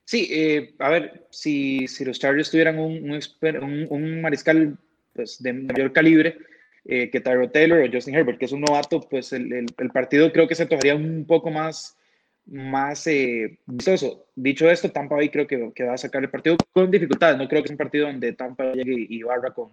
Sí, 0.04 0.28
eh, 0.30 0.76
a 0.78 0.90
ver, 0.90 1.26
si, 1.30 1.88
si, 1.88 2.04
los 2.04 2.20
Chargers 2.20 2.52
tuvieran 2.52 2.78
un, 2.78 3.10
un, 3.10 3.86
un 3.90 4.20
mariscal 4.20 4.78
pues, 5.16 5.42
de 5.42 5.52
mayor 5.52 5.92
calibre 5.92 6.36
eh, 6.84 7.10
que 7.10 7.20
Tyro 7.20 7.50
Taylor 7.50 7.80
o 7.80 7.90
Justin 7.92 8.14
Herbert, 8.14 8.38
que 8.38 8.44
es 8.44 8.52
un 8.52 8.60
novato, 8.60 9.00
pues 9.00 9.32
el, 9.32 9.52
el, 9.52 9.90
partido 9.90 10.30
creo 10.32 10.46
que 10.46 10.54
se 10.54 10.66
tomaría 10.66 10.94
un 10.94 11.24
poco 11.26 11.50
más, 11.50 11.98
más 12.46 13.06
eh, 13.08 13.58
vistoso. 13.66 14.26
Dicho 14.36 14.70
esto, 14.70 14.92
Tampa 14.92 15.16
Bay 15.16 15.28
creo 15.28 15.46
que, 15.46 15.72
que, 15.74 15.84
va 15.84 15.94
a 15.94 15.98
sacar 15.98 16.22
el 16.22 16.30
partido 16.30 16.56
con 16.72 16.90
dificultades. 16.90 17.38
No 17.38 17.48
creo 17.48 17.62
que 17.62 17.66
es 17.66 17.72
un 17.72 17.76
partido 17.76 18.06
donde 18.06 18.32
Tampa 18.34 18.72
llegue 18.72 19.06
y 19.08 19.22
barra 19.22 19.52
con, 19.52 19.70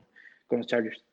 con 0.47 0.59
los 0.59 0.67
Chargers. 0.67 1.03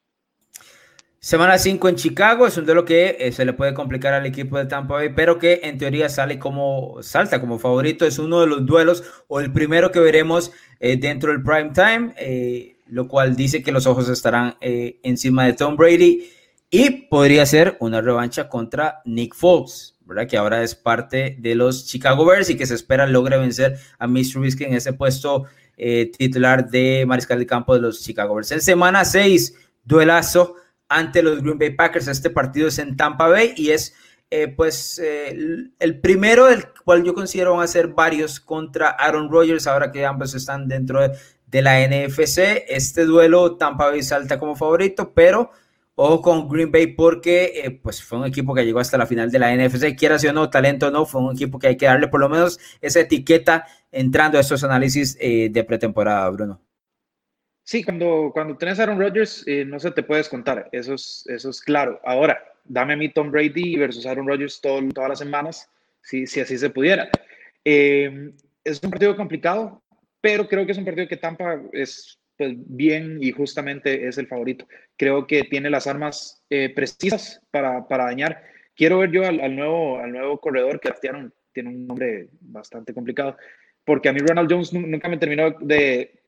Semana 1.23 1.59
5 1.59 1.87
en 1.91 1.97
Chicago 1.97 2.47
es 2.47 2.56
un 2.56 2.65
duelo 2.65 2.87
que 2.87 3.19
eh, 3.21 3.31
se 3.31 3.44
le 3.44 3.53
puede 3.53 3.75
complicar 3.75 4.15
al 4.15 4.25
equipo 4.25 4.56
de 4.56 4.65
Tampa 4.65 4.94
Bay, 4.94 5.11
pero 5.15 5.38
que 5.38 5.61
en 5.65 5.76
teoría 5.76 6.09
sale 6.09 6.38
como 6.38 7.03
salta 7.03 7.43
como 7.43 7.59
favorito. 7.59 8.06
Es 8.06 8.19
uno 8.19 8.41
de 8.41 8.47
los 8.47 8.65
duelos 8.65 9.05
o 9.29 9.38
el 9.38 9.53
primero 9.53 9.93
que 9.93 10.00
veremos 10.00 10.50
eh, 10.81 10.97
dentro 10.97 11.31
del 11.31 11.43
prime 11.43 11.73
time. 11.75 12.15
Eh, 12.17 12.76
lo 12.91 13.09
cual 13.09 13.37
dice 13.37 13.63
que 13.63 13.73
los 13.73 13.87
ojos 13.87 14.09
estarán 14.09 14.57
eh, 14.61 14.99
encima 15.03 15.47
de 15.47 15.53
Tom 15.53 15.77
Brady 15.77 16.29
y 16.71 16.91
podría 17.09 17.47
ser 17.47 17.77
una 17.81 18.01
revancha 18.01 18.49
contra 18.49 19.01
Nick 19.05 19.35
Foles, 19.35 19.97
¿verdad? 20.05 20.29
Que 20.29 20.37
ahora 20.37 20.63
es 20.63 20.75
parte 20.75 21.37
de 21.39 21.55
los 21.55 21.87
Chicago 21.87 22.25
Bears 22.25 22.51
y 22.51 22.57
que 22.57 22.67
se 22.67 22.75
espera 22.75 23.07
logre 23.07 23.39
vencer 23.39 23.79
a 23.99 24.07
Mr. 24.07 24.33
Trubisky 24.33 24.65
en 24.65 24.75
ese 24.75 24.93
puesto 24.93 25.45
eh, 25.77 26.11
titular 26.17 26.69
de 26.69 27.05
mariscal 27.07 27.39
de 27.39 27.47
campo 27.47 27.75
de 27.75 27.81
los 27.81 28.03
Chicago 28.03 28.35
Bears. 28.35 28.53
En 28.53 28.61
semana 28.61 29.05
6, 29.05 29.55
duelazo 29.85 30.57
ante 30.89 31.23
los 31.23 31.43
Green 31.43 31.59
Bay 31.59 31.71
Packers. 31.71 32.09
Este 32.09 32.31
partido 32.31 32.69
es 32.69 32.79
en 32.79 32.97
Tampa 32.97 33.29
Bay 33.29 33.55
y 33.57 33.71
es 33.71 33.95
eh, 34.33 34.49
pues 34.49 35.01
el 35.01 36.01
primero 36.01 36.47
del 36.47 36.65
cual 36.85 37.03
yo 37.03 37.15
considero 37.15 37.55
van 37.55 37.65
a 37.65 37.67
ser 37.67 37.89
varios 37.89 38.39
contra 38.39 38.91
Aaron 38.91 39.29
Rodgers, 39.29 39.67
ahora 39.67 39.91
que 39.91 40.07
ambos 40.07 40.35
están 40.35 40.69
dentro 40.69 41.01
de, 41.01 41.17
de 41.50 41.62
la 41.62 41.81
NFC. 41.87 42.64
Este 42.69 43.05
duelo 43.05 43.56
Tampa 43.56 43.91
Bay 43.91 44.02
salta 44.02 44.38
como 44.38 44.56
favorito, 44.56 45.12
pero 45.12 45.50
ojo 45.94 46.23
con 46.23 46.49
Green 46.49 46.70
Bay 46.70 46.88
porque 46.88 47.52
eh, 47.62 47.70
pues 47.70 48.02
fue 48.02 48.19
un 48.19 48.26
equipo 48.26 48.55
que 48.55 48.64
llegó 48.64 48.81
hasta 48.81 48.97
la 48.97 49.06
final 49.06 49.31
de 49.31 49.38
la 49.38 49.55
NFC, 49.55 49.97
quiera 49.97 50.17
o 50.17 50.32
no, 50.32 50.49
talento 50.49 50.88
o 50.88 50.91
no, 50.91 51.05
fue 51.05 51.20
un 51.20 51.35
equipo 51.35 51.58
que 51.58 51.69
hay 51.69 51.76
que 51.76 51.87
darle 51.87 52.08
por 52.08 52.20
lo 52.20 52.29
menos 52.29 52.58
esa 52.81 53.00
etiqueta 53.00 53.67
entrando 53.93 54.38
a 54.38 54.41
estos 54.41 54.64
análisis 54.64 55.17
eh, 55.20 55.49
de 55.50 55.64
pretemporada, 55.64 56.29
Bruno. 56.31 56.61
Sí, 57.64 57.85
cuando, 57.85 58.31
cuando 58.32 58.56
tenés 58.56 58.80
a 58.80 58.85
Aaron 58.85 58.99
Rodgers 58.99 59.45
eh, 59.47 59.64
no 59.64 59.78
se 59.78 59.90
te 59.90 60.02
puede 60.02 60.21
descontar, 60.21 60.69
eso 60.73 60.95
es, 60.95 61.62
claro. 61.64 62.00
Ahora, 62.04 62.42
dame 62.64 62.95
a 62.95 62.97
mí 62.97 63.12
Tom 63.12 63.30
Brady 63.30 63.76
versus 63.76 64.07
Aaron 64.07 64.26
Rodgers 64.26 64.61
todas 64.61 65.09
las 65.09 65.19
semanas, 65.19 65.69
si, 66.02 66.26
si 66.26 66.40
así 66.40 66.57
se 66.57 66.71
pudiera. 66.71 67.11
es 67.64 68.83
un 68.83 68.90
partido 68.90 69.14
complicado, 69.16 69.83
pero 70.21 70.49
creo 70.49 70.67
que 70.67 70.73
es 70.73 70.79
un 70.79 70.85
partido 70.85 71.09
que 71.09 71.17
Tampa 71.17 71.61
es 71.73 72.21
pues, 72.37 72.55
bien 72.57 73.19
y 73.21 73.33
justamente 73.33 74.09
es 74.09 74.19
el 74.19 74.27
favorito. 74.27 74.67
Creo 74.97 75.27
que 75.27 75.45
tiene 75.45 75.71
las 75.71 75.87
armas 75.87 76.45
eh, 76.50 76.73
precisas 76.75 77.41
para, 77.50 77.87
para, 77.87 78.05
dañar. 78.05 78.43
Quiero 78.75 78.99
ver 78.99 79.11
yo 79.11 79.27
al, 79.27 79.55
nuevo, 79.55 79.99
al 79.99 80.12
nuevo 80.12 80.41
corredor 80.41 80.81
que 80.81 80.93
tiene 81.00 81.69
un 81.69 81.87
nombre 81.87 82.29
bastante 82.41 82.95
complicado, 82.95 83.37
porque 83.85 84.09
a 84.09 84.12
mí 84.12 84.21
Ronald 84.21 84.50
Jones 84.50 84.73
nunca 84.73 85.09
me 85.09 85.19
terminó 85.19 85.50
de, 85.61 86.20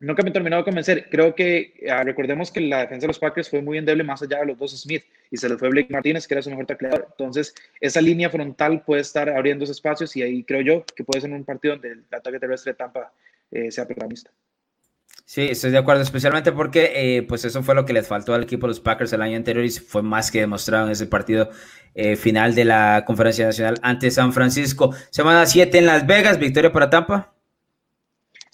nunca 0.00 0.22
me 0.22 0.30
he 0.30 0.32
terminado 0.32 0.62
de 0.62 0.64
convencer. 0.64 1.08
Creo 1.10 1.34
que 1.34 1.74
ah, 1.90 2.02
recordemos 2.04 2.50
que 2.50 2.60
la 2.60 2.80
defensa 2.80 3.02
de 3.02 3.08
los 3.08 3.18
Packers 3.18 3.48
fue 3.48 3.62
muy 3.62 3.78
endeble 3.78 4.04
más 4.04 4.22
allá 4.22 4.40
de 4.40 4.46
los 4.46 4.58
dos 4.58 4.78
Smith 4.78 5.04
y 5.30 5.36
se 5.36 5.48
les 5.48 5.58
fue 5.58 5.68
Blake 5.68 5.92
Martínez, 5.92 6.26
que 6.26 6.34
era 6.34 6.42
su 6.42 6.50
mejor 6.50 6.66
tacleador. 6.66 7.06
Entonces, 7.10 7.54
esa 7.80 8.00
línea 8.00 8.30
frontal 8.30 8.82
puede 8.84 9.02
estar 9.02 9.28
abriendo 9.28 9.64
esos 9.64 9.76
espacios 9.76 10.14
y 10.16 10.22
ahí 10.22 10.44
creo 10.44 10.60
yo 10.60 10.84
que 10.94 11.04
puede 11.04 11.20
ser 11.20 11.30
un 11.30 11.44
partido 11.44 11.74
donde 11.74 11.92
el 11.92 12.04
ataque 12.12 12.38
terrestre 12.38 12.72
de 12.72 12.76
Tampa 12.76 13.12
eh, 13.50 13.70
sea 13.70 13.86
protagonista. 13.86 14.30
Sí, 15.24 15.42
estoy 15.42 15.72
de 15.72 15.78
acuerdo, 15.78 16.02
especialmente 16.02 16.52
porque 16.52 16.92
eh, 16.94 17.22
pues 17.22 17.44
eso 17.44 17.60
fue 17.62 17.74
lo 17.74 17.84
que 17.84 17.92
les 17.92 18.06
faltó 18.06 18.32
al 18.32 18.44
equipo 18.44 18.66
de 18.66 18.68
los 18.68 18.80
Packers 18.80 19.12
el 19.12 19.22
año 19.22 19.36
anterior 19.36 19.64
y 19.64 19.70
fue 19.70 20.02
más 20.02 20.30
que 20.30 20.38
demostrado 20.38 20.86
en 20.86 20.92
ese 20.92 21.06
partido 21.06 21.50
eh, 21.94 22.14
final 22.14 22.54
de 22.54 22.64
la 22.64 23.04
Conferencia 23.04 23.44
Nacional 23.44 23.76
ante 23.82 24.10
San 24.12 24.32
Francisco. 24.32 24.94
Semana 25.10 25.44
7 25.44 25.78
en 25.78 25.86
Las 25.86 26.06
Vegas, 26.06 26.38
victoria 26.38 26.70
para 26.70 26.90
Tampa. 26.90 27.35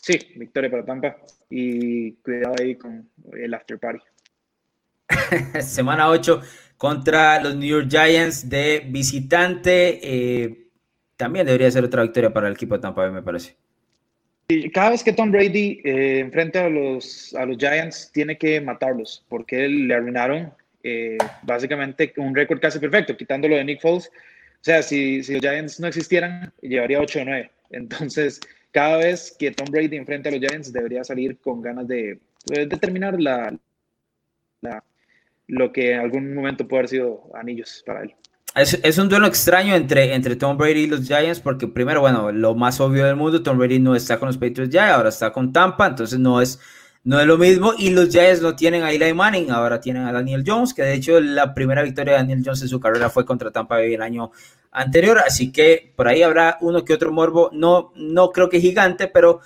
Sí, 0.02 0.18
victoria 0.34 0.68
para 0.68 0.84
Tampa 0.84 1.16
y 1.48 2.12
cuidado 2.14 2.56
ahí 2.58 2.74
con 2.74 3.08
el 3.34 3.54
after 3.54 3.78
party. 3.78 4.02
Semana 5.62 6.08
8 6.08 6.42
contra 6.76 7.40
los 7.40 7.54
New 7.54 7.68
York 7.68 7.86
Giants 7.88 8.50
de 8.50 8.82
visitante. 8.84 10.00
Eh, 10.02 10.66
también 11.16 11.46
debería 11.46 11.70
ser 11.70 11.84
otra 11.84 12.02
victoria 12.02 12.32
para 12.32 12.48
el 12.48 12.54
equipo 12.54 12.74
de 12.74 12.80
Tampa 12.80 13.02
Bay, 13.02 13.12
me 13.12 13.22
parece. 13.22 13.54
Cada 14.74 14.90
vez 14.90 15.04
que 15.04 15.12
Tom 15.12 15.30
Brady 15.30 15.80
eh, 15.84 16.18
enfrenta 16.18 16.64
a 16.64 16.68
los, 16.68 17.32
a 17.36 17.46
los 17.46 17.56
Giants, 17.56 18.10
tiene 18.12 18.36
que 18.36 18.60
matarlos, 18.60 19.24
porque 19.28 19.68
le 19.68 19.94
arruinaron 19.94 20.52
eh, 20.82 21.16
básicamente 21.42 22.12
un 22.16 22.34
récord 22.34 22.60
casi 22.60 22.80
perfecto, 22.80 23.16
quitándolo 23.16 23.54
de 23.54 23.64
Nick 23.64 23.80
Foles. 23.80 24.08
O 24.08 24.64
sea, 24.64 24.82
si, 24.82 25.22
si 25.22 25.34
los 25.34 25.42
Giants 25.42 25.78
no 25.78 25.86
existieran, 25.86 26.52
llevaría 26.60 27.00
8 27.00 27.20
o 27.20 27.24
9. 27.24 27.50
Entonces, 27.70 28.40
cada 28.72 28.96
vez 28.96 29.36
que 29.38 29.50
Tom 29.52 29.68
Brady 29.70 29.96
enfrente 29.96 30.28
a 30.28 30.32
los 30.32 30.40
Giants, 30.40 30.72
debería 30.72 31.04
salir 31.04 31.38
con 31.38 31.60
ganas 31.60 31.86
de, 31.86 32.18
de 32.46 32.66
terminar 32.66 33.20
la, 33.20 33.54
la, 34.62 34.82
lo 35.46 35.72
que 35.72 35.92
en 35.92 36.00
algún 36.00 36.34
momento 36.34 36.66
puede 36.66 36.80
haber 36.80 36.88
sido 36.88 37.30
anillos 37.34 37.82
para 37.86 38.02
él. 38.02 38.14
Es, 38.54 38.78
es, 38.82 38.98
un 38.98 39.08
duelo 39.08 39.26
extraño 39.26 39.74
entre, 39.74 40.14
entre 40.14 40.36
Tom 40.36 40.58
Brady 40.58 40.80
y 40.80 40.86
los 40.86 41.06
Giants, 41.06 41.40
porque 41.40 41.68
primero, 41.68 42.00
bueno, 42.00 42.32
lo 42.32 42.54
más 42.54 42.80
obvio 42.80 43.06
del 43.06 43.16
mundo, 43.16 43.42
Tom 43.42 43.58
Brady 43.58 43.78
no 43.78 43.94
está 43.94 44.18
con 44.18 44.26
los 44.26 44.36
Patriots 44.36 44.70
ya, 44.70 44.94
ahora 44.94 45.08
está 45.08 45.32
con 45.32 45.52
Tampa, 45.52 45.86
entonces 45.86 46.18
no 46.18 46.40
es, 46.40 46.60
no 47.04 47.20
es 47.20 47.26
lo 47.26 47.38
mismo. 47.38 47.72
Y 47.78 47.90
los 47.90 48.08
Giants 48.10 48.42
no 48.42 48.54
tienen 48.54 48.82
a 48.82 48.92
Eli 48.92 49.12
Manning, 49.12 49.50
ahora 49.50 49.80
tienen 49.80 50.04
a 50.04 50.12
Daniel 50.12 50.44
Jones, 50.46 50.74
que 50.74 50.82
de 50.82 50.94
hecho 50.94 51.20
la 51.20 51.54
primera 51.54 51.82
victoria 51.82 52.12
de 52.12 52.18
Daniel 52.18 52.42
Jones 52.44 52.62
en 52.62 52.68
su 52.68 52.80
carrera 52.80 53.10
fue 53.10 53.24
contra 53.24 53.50
Tampa 53.50 53.76
Bay 53.76 53.94
el 53.94 54.02
año 54.02 54.30
anterior, 54.70 55.18
así 55.18 55.52
que 55.52 55.92
por 55.94 56.08
ahí 56.08 56.22
habrá 56.22 56.58
uno 56.60 56.84
que 56.84 56.94
otro 56.94 57.12
morbo, 57.12 57.50
no, 57.52 57.92
no 57.96 58.30
creo 58.30 58.48
que 58.48 58.60
gigante, 58.60 59.06
pero 59.06 59.40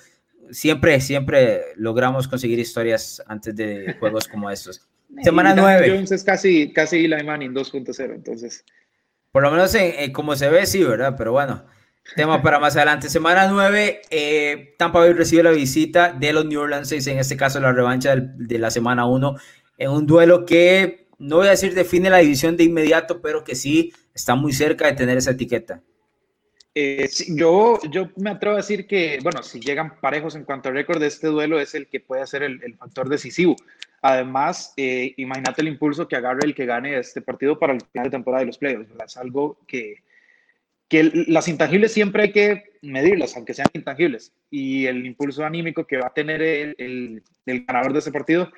siempre, 0.51 1.01
siempre 1.01 1.61
logramos 1.75 2.27
conseguir 2.27 2.59
historias 2.59 3.21
antes 3.27 3.55
de 3.55 3.95
juegos 3.99 4.27
como 4.27 4.49
estos. 4.49 4.87
Semana 5.23 5.53
9. 5.55 5.89
Jones 5.89 6.11
es 6.11 6.23
casi, 6.23 6.71
casi 6.73 7.05
Eli 7.05 7.23
Manning 7.23 7.53
2.0, 7.53 8.13
entonces. 8.13 8.63
Por 9.31 9.43
lo 9.43 9.51
menos 9.51 9.73
en, 9.75 10.11
como 10.13 10.35
se 10.35 10.49
ve, 10.49 10.65
sí, 10.65 10.83
¿verdad? 10.83 11.15
Pero 11.17 11.31
bueno, 11.31 11.63
tema 12.15 12.41
para 12.41 12.59
más 12.59 12.75
adelante. 12.75 13.09
Semana 13.09 13.47
9, 13.47 14.01
eh, 14.09 14.75
Tampa 14.77 14.99
Bay 14.99 15.13
recibe 15.13 15.43
la 15.43 15.51
visita 15.51 16.13
de 16.13 16.33
los 16.33 16.45
New 16.45 16.61
Orleans 16.61 16.91
en 16.91 17.19
este 17.19 17.37
caso 17.37 17.59
la 17.59 17.71
revancha 17.71 18.15
de 18.15 18.59
la 18.59 18.71
semana 18.71 19.05
1, 19.05 19.35
en 19.77 19.89
un 19.91 20.05
duelo 20.07 20.45
que 20.45 21.07
no 21.19 21.37
voy 21.37 21.47
a 21.47 21.51
decir 21.51 21.73
define 21.73 22.09
la 22.09 22.17
división 22.17 22.57
de 22.57 22.63
inmediato, 22.63 23.21
pero 23.21 23.43
que 23.43 23.55
sí 23.55 23.93
está 24.13 24.35
muy 24.35 24.53
cerca 24.53 24.87
de 24.87 24.93
tener 24.93 25.17
esa 25.17 25.31
etiqueta. 25.31 25.81
Eh, 26.79 27.09
yo, 27.29 27.79
yo 27.89 28.09
me 28.17 28.29
atrevo 28.29 28.53
a 28.53 28.57
decir 28.57 28.85
que, 28.85 29.17
bueno, 29.23 29.41
si 29.41 29.59
llegan 29.59 29.99
parejos 29.99 30.35
en 30.35 30.43
cuanto 30.43 30.69
al 30.69 30.75
récord 30.75 31.01
este 31.01 31.27
duelo, 31.27 31.59
es 31.59 31.73
el 31.73 31.87
que 31.87 31.99
puede 31.99 32.25
ser 32.27 32.43
el, 32.43 32.61
el 32.63 32.75
factor 32.75 33.09
decisivo. 33.09 33.55
Además, 34.01 34.73
eh, 34.77 35.13
imagínate 35.17 35.61
el 35.61 35.69
impulso 35.69 36.07
que 36.07 36.15
agarre 36.15 36.41
el 36.43 36.53
que 36.53 36.65
gane 36.65 36.97
este 36.99 37.21
partido 37.21 37.57
para 37.57 37.73
el 37.73 37.81
final 37.81 38.05
de 38.05 38.11
temporada 38.11 38.41
de 38.41 38.47
los 38.47 38.57
playoffs. 38.57 38.89
Es 39.03 39.17
algo 39.17 39.57
que, 39.67 40.03
que 40.89 41.25
las 41.27 41.47
intangibles 41.47 41.93
siempre 41.93 42.23
hay 42.23 42.31
que 42.31 42.63
medirlas, 42.81 43.35
aunque 43.35 43.53
sean 43.53 43.67
intangibles. 43.73 44.33
Y 44.49 44.85
el 44.85 45.05
impulso 45.05 45.45
anímico 45.45 45.85
que 45.85 45.97
va 45.97 46.07
a 46.07 46.13
tener 46.13 46.41
el, 46.41 47.23
el, 47.45 47.65
ganador 47.65 47.93
de 47.93 47.99
ese 47.99 48.11
partido 48.11 48.49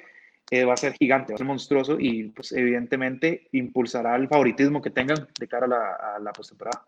eh, 0.51 0.63
va 0.63 0.73
a 0.73 0.77
ser 0.77 0.93
gigante, 0.93 1.33
va 1.33 1.35
a 1.35 1.37
ser 1.37 1.47
monstruoso 1.47 1.97
y 1.99 2.25
pues 2.29 2.51
evidentemente 2.51 3.47
impulsará 3.51 4.15
el 4.15 4.27
favoritismo 4.27 4.81
que 4.81 4.89
tengan 4.89 5.27
de 5.39 5.47
cara 5.47 5.65
a 5.65 6.19
la, 6.19 6.31
postemporada. 6.33 6.85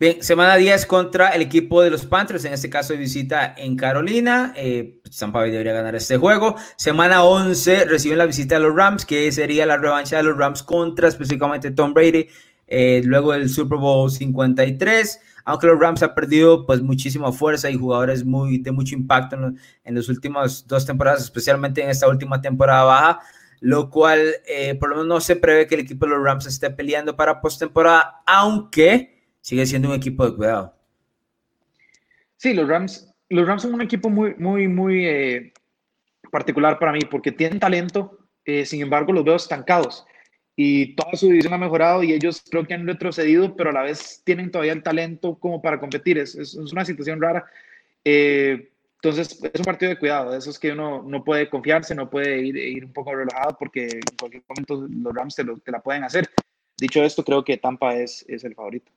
Bien, 0.00 0.22
semana 0.22 0.54
10 0.54 0.86
contra 0.86 1.30
el 1.30 1.42
equipo 1.42 1.82
de 1.82 1.90
los 1.90 2.06
Panthers, 2.06 2.44
en 2.44 2.52
este 2.52 2.70
caso 2.70 2.92
de 2.92 3.00
visita 3.00 3.52
en 3.56 3.76
Carolina. 3.76 4.52
Eh, 4.56 5.00
Tampa 5.18 5.40
Bay 5.40 5.50
debería 5.50 5.72
ganar 5.72 5.96
este 5.96 6.16
juego. 6.16 6.54
Semana 6.76 7.24
11 7.24 7.86
reciben 7.86 8.18
la 8.18 8.26
visita 8.26 8.54
de 8.54 8.60
los 8.60 8.76
Rams, 8.76 9.04
que 9.04 9.32
sería 9.32 9.66
la 9.66 9.76
revancha 9.76 10.18
de 10.18 10.22
los 10.22 10.38
Rams 10.38 10.62
contra 10.62 11.08
específicamente 11.08 11.72
Tom 11.72 11.94
Brady, 11.94 12.28
eh, 12.68 13.00
luego 13.04 13.32
del 13.32 13.48
Super 13.48 13.78
Bowl 13.78 14.10
53. 14.10 15.20
Aunque 15.44 15.66
los 15.66 15.80
Rams 15.80 16.02
han 16.02 16.14
perdido 16.14 16.66
pues 16.66 16.82
muchísima 16.82 17.32
fuerza 17.32 17.70
y 17.70 17.78
jugadores 17.78 18.24
muy, 18.24 18.58
de 18.58 18.70
mucho 18.70 18.94
impacto 18.94 19.36
en, 19.36 19.58
en 19.84 19.94
las 19.94 20.08
últimas 20.10 20.66
dos 20.66 20.84
temporadas, 20.84 21.22
especialmente 21.22 21.82
en 21.82 21.88
esta 21.88 22.06
última 22.06 22.40
temporada 22.42 22.84
baja, 22.84 23.20
lo 23.60 23.88
cual 23.88 24.34
eh, 24.46 24.74
por 24.74 24.90
lo 24.90 24.96
menos 24.96 25.08
no 25.08 25.20
se 25.20 25.36
prevé 25.36 25.66
que 25.66 25.74
el 25.74 25.80
equipo 25.80 26.04
de 26.04 26.12
los 26.12 26.22
Rams 26.22 26.46
esté 26.46 26.68
peleando 26.70 27.16
para 27.16 27.40
postemporada, 27.40 28.22
aunque 28.26 29.24
sigue 29.40 29.64
siendo 29.64 29.88
un 29.88 29.94
equipo 29.94 30.28
de 30.28 30.36
cuidado. 30.36 30.74
Sí, 32.36 32.52
los 32.52 32.68
Rams, 32.68 33.10
los 33.30 33.48
Rams 33.48 33.62
son 33.62 33.72
un 33.72 33.80
equipo 33.80 34.10
muy, 34.10 34.34
muy, 34.34 34.68
muy 34.68 35.06
eh, 35.06 35.52
particular 36.30 36.78
para 36.78 36.92
mí 36.92 37.00
porque 37.10 37.32
tienen 37.32 37.58
talento, 37.58 38.18
sin 38.64 38.80
embargo 38.80 39.12
los 39.12 39.24
veo 39.24 39.36
estancados 39.36 40.06
y 40.60 40.96
toda 40.96 41.12
su 41.14 41.28
división 41.28 41.54
ha 41.54 41.58
mejorado 41.58 42.02
y 42.02 42.12
ellos 42.12 42.42
creo 42.50 42.66
que 42.66 42.74
han 42.74 42.84
retrocedido, 42.84 43.54
pero 43.54 43.70
a 43.70 43.72
la 43.72 43.82
vez 43.82 44.22
tienen 44.24 44.50
todavía 44.50 44.72
el 44.72 44.82
talento 44.82 45.38
como 45.38 45.62
para 45.62 45.78
competir. 45.78 46.18
Es, 46.18 46.34
es, 46.34 46.56
una 46.56 46.84
situación 46.84 47.22
rara. 47.22 47.46
Eh, 48.04 48.68
entonces 48.96 49.38
es 49.40 49.60
un 49.60 49.64
partido 49.64 49.90
de 49.90 49.98
cuidado, 50.00 50.36
eso 50.36 50.50
es 50.50 50.58
que 50.58 50.72
uno 50.72 51.04
no 51.06 51.22
puede 51.22 51.48
confiarse, 51.48 51.94
no 51.94 52.10
puede 52.10 52.44
ir, 52.44 52.56
ir 52.56 52.84
un 52.84 52.92
poco 52.92 53.14
relajado 53.14 53.56
porque 53.56 53.84
en 53.84 54.16
cualquier 54.18 54.42
momento 54.48 54.88
los 54.90 55.14
Rams 55.14 55.36
te, 55.36 55.44
lo, 55.44 55.58
te 55.58 55.70
la 55.70 55.78
pueden 55.78 56.02
hacer. 56.02 56.28
Dicho 56.76 57.04
esto, 57.04 57.22
creo 57.22 57.44
que 57.44 57.58
Tampa 57.58 57.94
es, 57.94 58.24
es 58.26 58.42
el 58.42 58.56
favorito. 58.56 58.90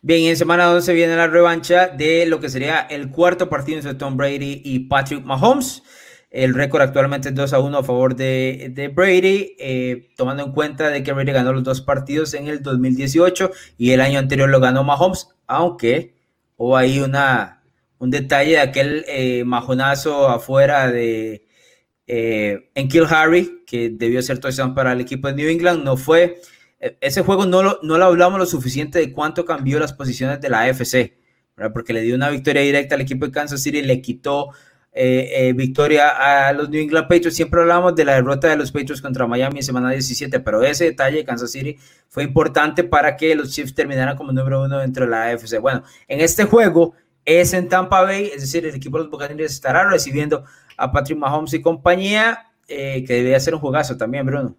Bien, 0.00 0.26
en 0.26 0.38
semana 0.38 0.72
11 0.72 0.94
viene 0.94 1.16
la 1.16 1.26
revancha 1.26 1.88
de 1.88 2.24
lo 2.24 2.40
que 2.40 2.48
sería 2.48 2.80
el 2.88 3.10
cuarto 3.10 3.50
partido 3.50 3.76
entre 3.76 3.92
Tom 3.92 4.16
Brady 4.16 4.62
y 4.64 4.78
Patrick 4.88 5.22
Mahomes. 5.22 5.82
El 6.30 6.54
récord 6.54 6.82
actualmente 6.82 7.28
es 7.28 7.34
2 7.34 7.52
a 7.52 7.60
1 7.60 7.78
a 7.78 7.84
favor 7.84 8.16
de, 8.16 8.70
de 8.74 8.88
Brady, 8.88 9.56
eh, 9.58 10.10
tomando 10.16 10.42
en 10.42 10.52
cuenta 10.52 10.90
de 10.90 11.02
que 11.02 11.12
Brady 11.12 11.32
ganó 11.32 11.52
los 11.52 11.62
dos 11.62 11.80
partidos 11.80 12.34
en 12.34 12.48
el 12.48 12.62
2018 12.62 13.50
y 13.78 13.92
el 13.92 14.00
año 14.00 14.18
anterior 14.18 14.48
lo 14.48 14.60
ganó 14.60 14.82
Mahomes, 14.84 15.28
aunque 15.46 16.14
hubo 16.56 16.76
ahí 16.76 16.98
una, 16.98 17.62
un 17.98 18.10
detalle 18.10 18.52
de 18.52 18.60
aquel 18.60 19.04
eh, 19.08 19.44
majonazo 19.44 20.28
afuera 20.28 20.90
de 20.90 21.46
eh, 22.06 22.70
en 22.74 22.88
Kill 22.88 23.06
Harry, 23.08 23.62
que 23.66 23.90
debió 23.90 24.22
ser 24.22 24.38
touchdown 24.38 24.74
para 24.74 24.92
el 24.92 25.00
equipo 25.00 25.28
de 25.28 25.34
New 25.34 25.48
England, 25.48 25.84
no 25.84 25.96
fue. 25.96 26.40
E, 26.80 26.96
ese 27.00 27.22
juego 27.22 27.46
no 27.46 27.62
lo, 27.62 27.78
no 27.82 27.98
lo 27.98 28.04
hablamos 28.04 28.38
lo 28.38 28.46
suficiente 28.46 28.98
de 28.98 29.12
cuánto 29.12 29.44
cambió 29.44 29.78
las 29.78 29.92
posiciones 29.92 30.40
de 30.40 30.48
la 30.48 30.62
AFC, 30.62 31.14
porque 31.72 31.92
le 31.92 32.02
dio 32.02 32.14
una 32.14 32.30
victoria 32.30 32.62
directa 32.62 32.94
al 32.94 33.00
equipo 33.00 33.26
de 33.26 33.32
Kansas 33.32 33.62
City, 33.62 33.82
le 33.82 34.02
quitó 34.02 34.50
eh, 34.98 35.48
eh, 35.48 35.52
victoria 35.52 36.08
a 36.48 36.54
los 36.54 36.70
New 36.70 36.80
England 36.80 37.06
Patriots. 37.06 37.36
Siempre 37.36 37.60
hablamos 37.60 37.94
de 37.94 38.06
la 38.06 38.14
derrota 38.14 38.48
de 38.48 38.56
los 38.56 38.72
Patriots 38.72 39.02
contra 39.02 39.26
Miami 39.26 39.58
en 39.58 39.62
semana 39.62 39.90
17, 39.90 40.40
pero 40.40 40.62
ese 40.62 40.84
detalle 40.84 41.18
de 41.18 41.24
Kansas 41.26 41.50
City 41.50 41.76
fue 42.08 42.24
importante 42.24 42.82
para 42.82 43.14
que 43.14 43.34
los 43.34 43.52
Chiefs 43.52 43.74
terminaran 43.74 44.16
como 44.16 44.32
número 44.32 44.62
uno 44.64 44.78
dentro 44.78 45.04
de 45.04 45.10
la 45.10 45.24
AFC. 45.24 45.60
Bueno, 45.60 45.82
en 46.08 46.20
este 46.22 46.44
juego 46.44 46.94
es 47.26 47.52
en 47.52 47.68
Tampa 47.68 48.00
Bay, 48.00 48.30
es 48.34 48.40
decir, 48.40 48.64
el 48.64 48.74
equipo 48.74 48.96
de 48.96 49.04
los 49.04 49.10
Buccaneers 49.10 49.52
estará 49.52 49.86
recibiendo 49.86 50.44
a 50.78 50.90
Patrick 50.90 51.18
Mahomes 51.18 51.52
y 51.52 51.60
compañía, 51.60 52.46
eh, 52.66 53.04
que 53.06 53.16
debería 53.16 53.38
ser 53.38 53.54
un 53.54 53.60
jugazo 53.60 53.98
también, 53.98 54.24
Bruno. 54.24 54.56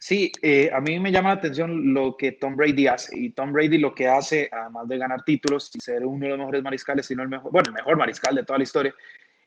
Sí, 0.00 0.30
eh, 0.42 0.70
a 0.72 0.80
mí 0.80 1.00
me 1.00 1.10
llama 1.10 1.30
la 1.30 1.34
atención 1.36 1.92
lo 1.92 2.16
que 2.16 2.32
Tom 2.32 2.54
Brady 2.54 2.86
hace. 2.86 3.18
Y 3.18 3.30
Tom 3.30 3.52
Brady 3.52 3.78
lo 3.78 3.94
que 3.94 4.06
hace, 4.06 4.48
además 4.52 4.86
de 4.88 4.98
ganar 4.98 5.24
títulos 5.24 5.70
y 5.74 5.80
ser 5.80 6.06
uno 6.06 6.24
de 6.24 6.30
los 6.30 6.38
mejores 6.38 6.62
mariscales, 6.62 7.06
sino 7.06 7.22
el 7.22 7.28
mejor, 7.28 7.50
bueno, 7.50 7.68
el 7.68 7.74
mejor 7.74 7.96
mariscal 7.96 8.34
de 8.36 8.44
toda 8.44 8.58
la 8.58 8.62
historia, 8.62 8.94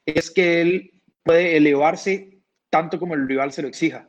es 0.05 0.29
que 0.29 0.61
él 0.61 0.91
puede 1.23 1.55
elevarse 1.55 2.41
tanto 2.69 2.99
como 2.99 3.13
el 3.13 3.27
rival 3.27 3.51
se 3.51 3.61
lo 3.61 3.67
exija. 3.69 4.07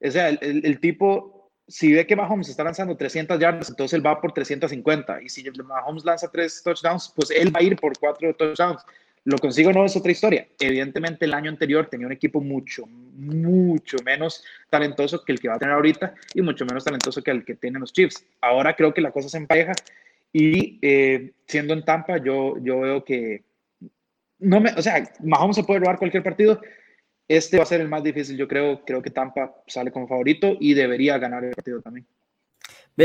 O 0.00 0.10
sea, 0.10 0.28
el, 0.30 0.64
el, 0.64 0.80
tipo, 0.80 1.50
si 1.66 1.92
ve 1.92 2.06
que 2.06 2.16
Mahomes 2.16 2.48
está 2.48 2.64
lanzando 2.64 2.96
300 2.96 3.38
yardas, 3.38 3.68
entonces 3.68 3.94
él 3.94 4.06
va 4.06 4.20
por 4.20 4.32
350. 4.32 5.22
Y 5.22 5.28
si 5.28 5.44
Mahomes 5.50 6.04
lanza 6.04 6.30
tres 6.30 6.62
touchdowns, 6.62 7.12
pues 7.14 7.30
él 7.30 7.54
va 7.54 7.60
a 7.60 7.62
ir 7.62 7.76
por 7.76 7.98
cuatro 7.98 8.34
touchdowns. 8.34 8.82
Lo 9.24 9.38
consigo 9.38 9.72
no 9.72 9.84
es 9.84 9.96
otra 9.96 10.12
historia. 10.12 10.46
Evidentemente 10.60 11.24
el 11.24 11.32
año 11.32 11.50
anterior 11.50 11.86
tenía 11.86 12.06
un 12.06 12.12
equipo 12.12 12.42
mucho, 12.42 12.86
mucho 12.86 13.96
menos 14.04 14.44
talentoso 14.68 15.24
que 15.24 15.32
el 15.32 15.40
que 15.40 15.48
va 15.48 15.54
a 15.54 15.58
tener 15.58 15.74
ahorita 15.74 16.14
y 16.34 16.42
mucho 16.42 16.66
menos 16.66 16.84
talentoso 16.84 17.22
que 17.22 17.30
el 17.30 17.44
que 17.44 17.54
tienen 17.54 17.80
los 17.80 17.92
Chiefs. 17.92 18.24
Ahora 18.42 18.76
creo 18.76 18.92
que 18.92 19.00
la 19.00 19.12
cosa 19.12 19.30
se 19.30 19.38
empareja 19.38 19.72
y 20.30 20.78
eh, 20.82 21.32
siendo 21.46 21.72
en 21.72 21.84
Tampa 21.84 22.18
yo, 22.18 22.58
yo 22.62 22.80
veo 22.80 23.04
que 23.04 23.44
no 24.40 24.60
me, 24.60 24.72
o 24.74 24.82
sea, 24.82 25.02
Mahomes 25.20 25.56
se 25.56 25.64
puede 25.64 25.80
robar 25.80 25.98
cualquier 25.98 26.22
partido. 26.22 26.60
Este 27.26 27.56
va 27.56 27.62
a 27.62 27.66
ser 27.66 27.80
el 27.80 27.88
más 27.88 28.02
difícil, 28.02 28.36
yo 28.36 28.46
creo. 28.46 28.84
Creo 28.84 29.00
que 29.00 29.08
Tampa 29.08 29.54
sale 29.66 29.90
como 29.90 30.06
favorito 30.06 30.56
y 30.60 30.74
debería 30.74 31.16
ganar 31.16 31.44
el 31.44 31.54
partido 31.54 31.80
también. 31.80 32.06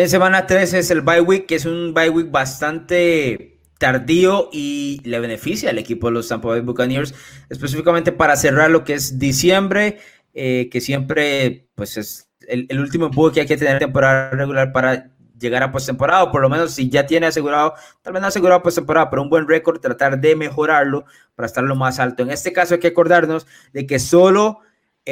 Semana 0.07 0.45
3 0.45 0.73
es 0.73 0.91
el 0.91 1.01
bye 1.01 1.21
week, 1.21 1.45
que 1.45 1.55
es 1.55 1.65
un 1.65 1.93
bye 1.93 2.09
week 2.09 2.29
bastante 2.29 3.58
tardío 3.79 4.49
y 4.51 5.01
le 5.05 5.19
beneficia 5.19 5.71
al 5.71 5.79
equipo 5.79 6.07
de 6.07 6.13
los 6.13 6.27
Tampa 6.27 6.49
Bay 6.49 6.61
Buccaneers, 6.61 7.15
específicamente 7.49 8.11
para 8.11 8.35
cerrar 8.35 8.69
lo 8.69 8.83
que 8.83 8.93
es 8.93 9.17
diciembre, 9.17 9.97
eh, 10.33 10.69
que 10.71 10.81
siempre 10.81 11.67
pues 11.73 11.97
es 11.97 12.29
el, 12.47 12.79
último 12.79 13.07
empuje 13.07 13.33
que 13.33 13.41
hay 13.41 13.47
que 13.47 13.57
tener 13.57 13.79
temporada 13.79 14.31
regular 14.31 14.71
para 14.71 15.11
llegar 15.39 15.63
a 15.63 15.71
postemporada, 15.71 16.23
o 16.23 16.31
por 16.31 16.41
lo 16.41 16.49
menos 16.49 16.73
si 16.73 16.89
ya 16.89 17.05
tiene 17.05 17.27
asegurado, 17.27 17.73
tal 18.01 18.11
vez 18.11 18.21
no 18.21 18.27
asegurado 18.27 18.61
postemporada, 18.61 19.09
pero 19.09 19.21
un 19.21 19.29
buen 19.29 19.47
récord, 19.47 19.79
tratar 19.79 20.19
de 20.19 20.35
mejorarlo 20.35 21.05
para 21.35 21.45
estar 21.45 21.63
lo 21.63 21.75
más 21.75 21.99
alto. 21.99 22.23
En 22.23 22.31
este 22.31 22.51
caso 22.51 22.73
hay 22.73 22.81
que 22.81 22.87
acordarnos 22.87 23.47
de 23.71 23.87
que 23.87 23.99
solo 23.99 24.59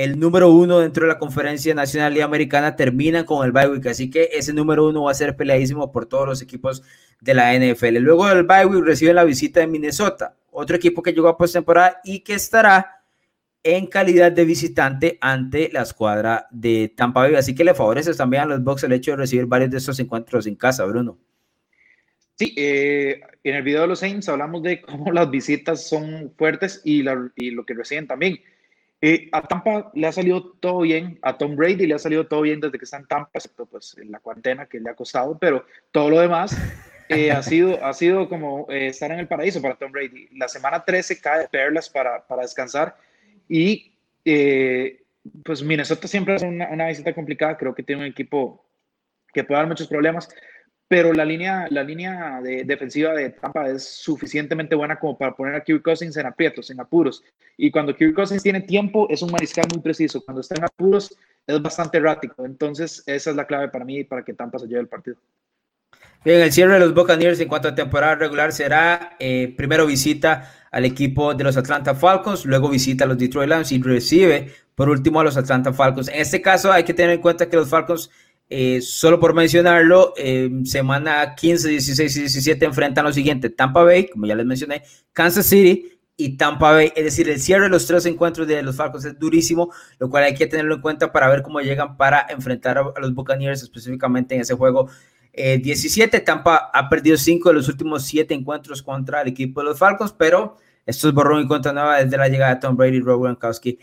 el 0.04 0.20
número 0.20 0.52
uno 0.52 0.80
dentro 0.80 1.06
de 1.06 1.14
la 1.14 1.18
conferencia 1.18 1.74
nacional 1.74 2.16
y 2.16 2.22
americana 2.22 2.76
termina 2.76 3.26
con 3.26 3.44
el 3.44 3.52
bye 3.52 3.90
así 3.90 4.12
que 4.12 4.30
ese 4.32 4.54
número 4.54 4.88
uno 4.88 5.04
va 5.04 5.12
a 5.12 5.16
ser 5.16 5.36
peleadísimo 5.36 5.92
por 5.92 6.06
todos 6.06 6.28
los 6.28 6.42
equipos 6.42 6.84
de 7.20 7.34
la 7.34 7.56
NFL. 7.56 7.98
Luego 7.98 8.28
del 8.28 8.44
bye 8.44 8.66
week 8.66 8.86
recibe 8.86 9.14
la 9.14 9.24
visita 9.24 9.60
de 9.60 9.68
Minnesota, 9.68 10.36
otro 10.52 10.76
equipo 10.76 11.02
que 11.02 11.14
llegó 11.14 11.30
a 11.30 11.38
postemporada 11.38 12.00
y 12.04 12.20
que 12.20 12.36
estará 12.36 13.02
en 13.64 13.88
calidad 13.88 14.32
de 14.32 14.46
visitante 14.46 15.18
ante 15.20 15.70
la 15.74 15.82
escuadra 15.82 16.48
de 16.52 16.94
Tampa 16.96 17.22
Bay. 17.22 17.34
Así 17.34 17.56
que 17.56 17.64
le 17.64 17.74
favorece 17.74 18.14
también 18.14 18.44
a 18.44 18.46
los 18.46 18.64
Bucks 18.64 18.84
el 18.84 18.94
hecho 18.94 19.12
de 19.12 19.18
recibir 19.18 19.48
varios 19.48 19.72
de 19.72 19.78
estos 19.78 20.00
encuentros 20.00 20.46
en 20.46 20.56
casa, 20.56 20.86
Bruno. 20.86 21.18
Sí, 22.36 22.54
eh, 22.56 23.20
en 23.44 23.56
el 23.56 23.64
video 23.64 23.82
de 23.82 23.88
los 23.88 24.00
Saints 24.00 24.30
hablamos 24.30 24.62
de 24.62 24.80
cómo 24.80 25.12
las 25.12 25.28
visitas 25.32 25.90
son 25.90 26.32
fuertes 26.38 26.82
y, 26.86 27.02
lo 27.02 27.32
que 27.66 27.74
reciben 27.74 28.06
también. 28.06 28.40
Eh, 29.02 29.30
a 29.32 29.42
Tampa 29.44 29.92
le 29.94 30.08
ha 30.08 30.12
salido 30.12 30.54
todo 30.60 30.82
bien, 30.82 31.20
a 31.22 31.38
Tom 31.38 31.56
Brady 31.56 31.86
le 31.86 31.94
ha 31.94 32.00
salido 32.00 32.26
todo 32.26 32.42
bien 32.42 32.60
desde 32.60 32.80
que 32.80 32.86
está 32.86 32.98
en 32.98 33.06
Tampa, 33.06 33.32
excepto 33.36 33.66
pues 33.68 33.96
en 33.98 34.12
la 34.12 34.20
cuarentena 34.20 34.66
que 34.66 34.80
le 34.80 34.90
ha 34.90 34.96
costado, 34.96 35.38
pero 35.38 35.66
todo 35.92 36.10
lo 36.10 36.20
demás 36.20 36.58
eh, 37.10 37.32
ha, 37.32 37.44
sido, 37.44 37.84
ha 37.86 37.94
sido 37.94 38.28
como 38.28 38.66
estar 38.70 39.12
en 39.12 39.20
el 39.20 39.28
paraíso 39.28 39.62
para 39.62 39.76
Tom 39.76 39.92
Brady. 39.92 40.30
La 40.34 40.48
semana 40.48 40.84
13 40.84 41.22
cae 41.22 41.42
de 41.42 41.48
perlas 41.48 41.90
para, 41.90 42.26
para 42.26 42.42
descansar 42.42 42.96
y 43.48 43.94
eh, 44.26 45.04
pues 45.44 45.64
Minnesota 45.64 46.08
siempre 46.08 46.36
es 46.36 46.44
una, 46.44 46.88
visita 46.88 47.14
complicada, 47.14 47.58
creo 47.58 47.74
que 47.74 47.84
tiene 47.84 48.02
un 48.02 48.08
equipo 48.08 48.66
que 49.34 49.44
puede 49.44 49.60
dar 49.60 49.68
muchos 49.68 49.88
problemas, 49.88 50.30
pero 50.88 51.14
la 51.14 51.26
línea, 51.26 51.68
la 51.70 51.84
línea 51.84 52.40
de, 52.42 52.64
defensiva 52.64 53.14
de 53.14 53.32
Tampa 53.32 53.70
es 53.70 53.84
suficientemente 53.84 54.76
buena 54.76 54.98
como 54.98 55.18
para 55.18 55.36
poner 55.36 55.56
a 55.56 55.64
Kirk 55.64 55.84
Cousins 55.84 56.16
en 56.16 56.26
aprietos, 56.26 56.70
en 56.70 56.80
apuros. 56.80 57.24
Y 57.58 57.72
cuando 57.72 57.96
Kirk 57.96 58.16
Cousins 58.16 58.44
tiene 58.44 58.62
tiempo, 58.62 59.08
es 59.10 59.22
un 59.22 59.32
mariscal 59.32 59.66
muy 59.74 59.82
preciso. 59.82 60.24
Cuando 60.24 60.42
está 60.42 60.56
en 60.56 60.64
apuros, 60.64 61.16
es 61.46 61.62
bastante 61.62 61.98
errático. 61.98 62.46
Entonces, 62.46 63.04
esa 63.06 63.30
es 63.30 63.36
la 63.36 63.46
clave 63.46 63.68
para 63.70 63.84
mí 63.84 64.04
para 64.04 64.24
que 64.24 64.34
Tampa 64.34 64.60
se 64.60 64.68
lleve 64.68 64.82
el 64.82 64.88
partido. 64.88 65.18
Bien, 66.24 66.42
el 66.42 66.52
cierre 66.52 66.74
de 66.74 66.80
los 66.80 66.94
Buccaneers 66.94 67.40
en 67.40 67.48
cuanto 67.48 67.68
a 67.68 67.76
temporada 67.76 68.16
regular 68.16 68.52
será 68.52 69.16
eh, 69.20 69.54
primero 69.56 69.86
visita 69.86 70.52
al 70.72 70.86
equipo 70.86 71.34
de 71.34 71.44
los 71.44 71.58
Atlanta 71.58 71.96
Falcons, 71.96 72.46
luego 72.46 72.70
visita 72.70 73.06
a 73.06 73.08
los 73.08 73.18
Detroit 73.18 73.50
Lions 73.50 73.72
y 73.72 73.82
recibe 73.82 74.54
por 74.76 74.90
último 74.90 75.20
a 75.20 75.24
los 75.24 75.38
Atlanta 75.38 75.74
Falcons. 75.74 76.08
En 76.10 76.22
este 76.22 76.42
caso 76.42 76.72
hay 76.72 76.84
que 76.84 76.94
tener 76.94 77.12
en 77.12 77.22
cuenta 77.22 77.50
que 77.50 77.56
los 77.56 77.70
Falcons, 77.70 78.12
eh, 78.50 78.82
solo 78.82 79.20
por 79.20 79.34
mencionarlo, 79.34 80.14
semana 80.64 81.36
15, 81.36 81.70
16 81.70 82.18
y 82.18 82.20
17 82.22 82.66
enfrentan 82.66 83.06
lo 83.06 83.14
siguiente, 83.14 83.50
Tampa 83.50 83.84
Bay, 83.84 84.08
como 84.08 84.26
ya 84.26 84.36
les 84.36 84.46
mencioné, 84.46 84.84
Kansas 85.14 85.46
City 85.46 85.98
y 86.20 86.36
Tampa 86.36 86.72
Bay, 86.72 86.92
es 86.96 87.04
decir, 87.04 87.30
el 87.30 87.40
cierre 87.40 87.66
de 87.66 87.70
los 87.70 87.86
tres 87.86 88.06
encuentros 88.08 88.48
de 88.48 88.64
los 88.64 88.76
Falcons 88.76 89.06
es 89.06 89.20
durísimo, 89.20 89.72
lo 90.00 90.10
cual 90.10 90.24
hay 90.24 90.34
que 90.34 90.48
tenerlo 90.48 90.76
en 90.76 90.82
cuenta 90.82 91.12
para 91.12 91.30
ver 91.30 91.44
cómo 91.44 91.62
llegan 91.62 91.96
para 91.96 92.26
enfrentar 92.30 92.80
a 92.80 93.00
los 93.00 93.14
Buccaneers 93.14 93.62
específicamente 93.62 94.34
en 94.34 94.42
ese 94.42 94.56
juego 94.56 94.90
17. 95.38 96.18
Eh, 96.18 96.20
Tampa 96.22 96.72
ha 96.74 96.90
perdido 96.90 97.18
5 97.18 97.50
de 97.50 97.56
los 97.56 97.70
últimos 97.70 98.04
7 98.06 98.34
encuentros 98.34 98.82
contra 98.82 99.22
el 99.22 99.28
equipo 99.28 99.62
de 99.62 99.66
los 99.66 99.78
Falcons, 99.78 100.12
pero 100.18 100.58
esto 100.88 101.08
es 101.08 101.14
borrón 101.14 101.44
y 101.44 101.48
cuenta 101.48 101.72
nueva 101.72 102.04
desde 102.04 102.18
la 102.18 102.28
llegada 102.28 102.56
de 102.56 102.62
Tom 102.62 102.76
Brady, 102.76 103.00
Rob 103.00 103.22
Gronkowski 103.22 103.78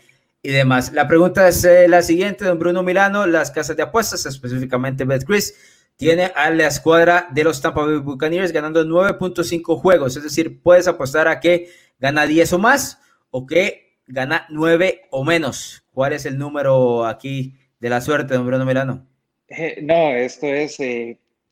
y 0.45 0.49
demás. 0.49 0.93
La 0.93 1.07
pregunta 1.07 1.47
es 1.47 1.63
eh, 1.65 1.87
la 1.87 2.01
siguiente, 2.01 2.45
don 2.45 2.59
Bruno 2.59 2.83
Milano, 2.83 3.25
las 3.25 3.51
casas 3.51 3.75
de 3.75 3.83
apuestas, 3.83 4.25
específicamente 4.25 5.03
BetCris, 5.03 5.55
tiene 5.95 6.31
a 6.35 6.49
la 6.51 6.67
escuadra 6.67 7.27
de 7.31 7.43
los 7.43 7.61
Tampa 7.61 7.85
Bay 7.85 7.97
Buccaneers 7.97 8.51
ganando 8.51 8.85
9.5 8.85 9.79
juegos, 9.79 10.17
es 10.17 10.23
decir, 10.23 10.61
puedes 10.61 10.87
apostar 10.87 11.27
a 11.27 11.39
que 11.39 11.69
gana 11.99 12.27
10 12.27 12.53
o 12.53 12.59
más 12.59 12.99
o 13.31 13.45
que 13.45 13.97
gana 14.05 14.45
9 14.49 15.07
o 15.09 15.23
menos. 15.23 15.83
¿Cuál 15.91 16.13
es 16.13 16.25
el 16.25 16.37
número 16.37 17.05
aquí 17.05 17.55
de 17.79 17.89
la 17.89 18.01
suerte, 18.01 18.35
don 18.35 18.45
Bruno 18.45 18.65
Milano? 18.65 19.07
Eh, 19.47 19.79
no, 19.81 20.11
esto 20.11 20.47
es 20.47 20.77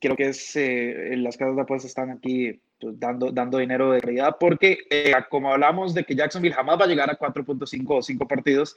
creo 0.04 0.16
que 0.16 0.28
es, 0.28 0.54
eh, 0.56 1.14
las 1.16 1.36
casas 1.36 1.56
de 1.56 1.62
apuestas 1.62 1.88
están 1.88 2.10
aquí 2.10 2.60
dando, 2.92 3.30
dando 3.30 3.58
dinero 3.58 3.92
de 3.92 4.00
calidad, 4.00 4.36
porque 4.38 4.78
eh, 4.90 5.12
como 5.30 5.52
hablamos 5.52 5.94
de 5.94 6.04
que 6.04 6.14
Jacksonville 6.14 6.54
jamás 6.54 6.80
va 6.80 6.84
a 6.84 6.88
llegar 6.88 7.10
a 7.10 7.18
4.5 7.18 7.84
o 7.88 8.02
5 8.02 8.28
partidos, 8.28 8.76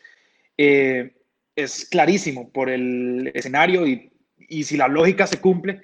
eh, 0.57 1.15
es 1.55 1.85
clarísimo 1.89 2.49
por 2.49 2.69
el 2.69 3.31
escenario 3.33 3.87
y, 3.87 4.11
y 4.47 4.63
si 4.63 4.77
la 4.77 4.87
lógica 4.87 5.27
se 5.27 5.41
cumple, 5.41 5.81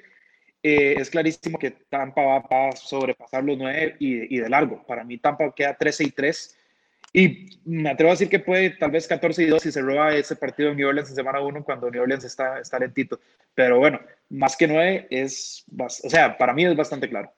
es 0.61 1.09
clarísimo 1.09 1.59
que 1.59 1.71
Tampa 1.71 2.21
va 2.21 2.69
a 2.69 2.71
sobrepasar 2.73 3.43
los 3.43 3.57
9 3.57 3.97
y, 3.99 4.33
y, 4.33 4.39
de 4.39 4.49
largo. 4.49 4.81
Para 4.87 5.03
mí 5.03 5.17
Tampa 5.17 5.53
queda 5.53 5.75
13 5.75 6.05
y 6.05 6.11
3 6.11 6.57
y 7.15 7.59
me 7.65 7.91
atrevo 7.91 8.09
a 8.09 8.15
decir 8.15 8.27
que 8.27 8.39
puede 8.39 8.71
tal 8.71 8.89
vez 8.89 9.07
14 9.07 9.43
y 9.43 9.45
2 9.45 9.61
si 9.61 9.71
se 9.71 9.81
roba 9.81 10.15
ese 10.15 10.35
partido 10.35 10.71
en 10.71 10.77
New 10.77 10.87
Orleans 10.87 11.09
en 11.09 11.15
semana 11.15 11.39
1 11.41 11.63
cuando 11.63 11.91
New 11.91 12.01
Orleans 12.01 12.23
está, 12.23 12.59
está 12.59 12.79
lentito. 12.79 13.19
Pero 13.53 13.77
bueno, 13.77 13.99
más 14.29 14.57
que 14.57 14.67
9 14.67 15.07
es, 15.11 15.63
o 15.77 15.89
sea, 15.89 16.35
para 16.35 16.53
mí 16.53 16.65
es 16.65 16.75
bastante 16.75 17.07
claro. 17.07 17.31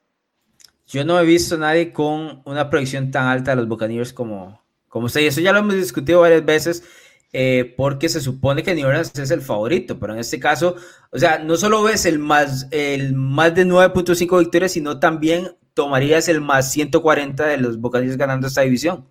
Yo 0.86 1.04
no 1.04 1.18
he 1.18 1.24
visto 1.24 1.56
a 1.56 1.58
nadie 1.58 1.92
con 1.92 2.42
una 2.44 2.70
proyección 2.70 3.10
tan 3.10 3.26
alta 3.26 3.52
de 3.52 3.56
los 3.56 3.68
Buccaneers 3.68 4.12
como, 4.12 4.62
como 4.88 5.06
usted. 5.06 5.22
Y 5.22 5.26
eso 5.26 5.40
ya 5.40 5.52
lo 5.52 5.58
hemos 5.58 5.74
discutido 5.74 6.20
varias 6.20 6.44
veces. 6.44 6.84
Eh, 7.32 7.74
porque 7.76 8.08
se 8.08 8.20
supone 8.20 8.62
que 8.62 8.74
New 8.74 8.88
es 8.88 9.30
el 9.30 9.42
favorito, 9.42 9.98
pero 9.98 10.14
en 10.14 10.20
este 10.20 10.40
caso, 10.40 10.76
o 11.10 11.18
sea, 11.18 11.38
no 11.38 11.56
solo 11.56 11.82
ves 11.82 12.06
el 12.06 12.18
más, 12.18 12.66
el 12.70 13.14
más 13.14 13.54
de 13.54 13.66
9.5 13.66 14.38
victorias, 14.38 14.72
sino 14.72 14.98
también 14.98 15.50
tomarías 15.74 16.28
el 16.28 16.40
más 16.40 16.72
140 16.72 17.46
de 17.46 17.58
los 17.58 17.78
Buccaneers 17.78 18.16
ganando 18.16 18.46
esta 18.46 18.62
división. 18.62 19.04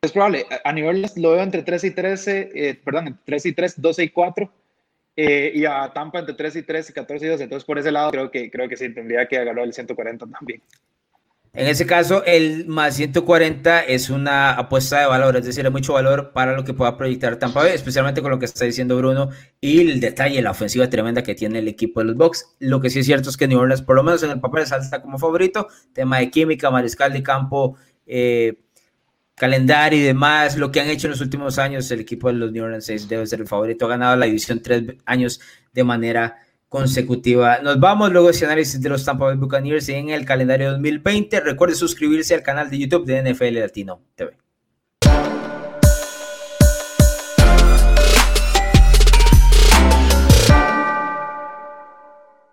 Es 0.00 0.12
probable. 0.12 0.46
A 0.64 0.72
nivel 0.72 1.10
lo 1.16 1.32
veo 1.32 1.42
entre 1.42 1.62
3 1.62 1.84
y 1.84 1.90
13, 1.90 2.50
eh, 2.54 2.74
perdón, 2.84 3.08
entre 3.08 3.22
3 3.24 3.46
y 3.46 3.52
3, 3.52 3.80
12 3.80 4.04
y 4.04 4.08
4. 4.10 4.52
Eh, 5.16 5.52
y 5.54 5.64
a 5.64 5.92
Tampa 5.92 6.18
entre 6.18 6.34
3 6.34 6.56
y 6.56 6.62
3 6.62 6.90
y 6.90 6.92
14 6.92 7.26
y 7.26 7.28
2. 7.28 7.40
Entonces, 7.40 7.64
por 7.64 7.78
ese 7.78 7.92
lado, 7.92 8.10
creo 8.10 8.30
que, 8.30 8.50
creo 8.50 8.68
que 8.68 8.76
sí, 8.76 8.92
tendría 8.92 9.26
que 9.26 9.38
agarrar 9.38 9.64
el 9.64 9.72
140 9.72 10.26
también. 10.26 10.60
En 11.56 11.68
ese 11.68 11.86
caso, 11.86 12.24
el 12.24 12.66
más 12.66 12.96
140 12.96 13.82
es 13.82 14.10
una 14.10 14.54
apuesta 14.54 14.98
de 14.98 15.06
valor, 15.06 15.36
es 15.36 15.46
decir, 15.46 15.64
hay 15.64 15.70
mucho 15.70 15.92
valor 15.92 16.32
para 16.32 16.52
lo 16.52 16.64
que 16.64 16.74
pueda 16.74 16.96
proyectar 16.96 17.36
Tampa 17.36 17.62
Bay, 17.62 17.72
especialmente 17.72 18.22
con 18.22 18.32
lo 18.32 18.40
que 18.40 18.46
está 18.46 18.64
diciendo 18.64 18.96
Bruno 18.96 19.28
y 19.60 19.80
el 19.82 20.00
detalle, 20.00 20.42
la 20.42 20.50
ofensiva 20.50 20.90
tremenda 20.90 21.22
que 21.22 21.36
tiene 21.36 21.60
el 21.60 21.68
equipo 21.68 22.00
de 22.00 22.06
los 22.06 22.16
Bucks. 22.16 22.56
Lo 22.58 22.80
que 22.80 22.90
sí 22.90 22.98
es 22.98 23.06
cierto 23.06 23.30
es 23.30 23.36
que 23.36 23.46
New 23.46 23.60
Orleans, 23.60 23.82
por 23.82 23.94
lo 23.94 24.02
menos 24.02 24.24
en 24.24 24.32
el 24.32 24.40
papel, 24.40 24.66
salta 24.66 25.00
como 25.00 25.16
favorito. 25.16 25.68
Tema 25.92 26.18
de 26.18 26.28
química, 26.28 26.72
mariscal 26.72 27.12
de 27.12 27.22
campo, 27.22 27.76
eh, 28.04 28.63
calendario 29.34 29.98
y 29.98 30.02
demás, 30.02 30.56
lo 30.56 30.70
que 30.70 30.80
han 30.80 30.88
hecho 30.88 31.06
en 31.06 31.12
los 31.12 31.20
últimos 31.20 31.58
años, 31.58 31.90
el 31.90 32.00
equipo 32.00 32.28
de 32.28 32.34
los 32.34 32.52
New 32.52 32.64
Orleans 32.64 32.86
Saints 32.86 33.08
debe 33.08 33.26
ser 33.26 33.40
el 33.40 33.46
favorito. 33.46 33.86
Ha 33.86 33.90
ganado 33.90 34.16
la 34.16 34.26
división 34.26 34.60
tres 34.62 34.82
años 35.04 35.40
de 35.72 35.84
manera 35.84 36.38
consecutiva. 36.68 37.60
Nos 37.62 37.78
vamos 37.78 38.12
luego 38.12 38.28
a 38.28 38.30
ese 38.32 38.46
análisis 38.46 38.80
de 38.80 38.88
los 38.88 39.04
Tampa 39.04 39.26
Bay 39.26 39.36
Buccaneers 39.36 39.88
en 39.90 40.10
el 40.10 40.24
calendario 40.24 40.72
2020. 40.72 41.40
Recuerde 41.40 41.74
suscribirse 41.74 42.34
al 42.34 42.42
canal 42.42 42.70
de 42.70 42.78
YouTube 42.78 43.06
de 43.06 43.32
NFL 43.32 43.60
Latino 43.60 44.00
TV. 44.14 44.43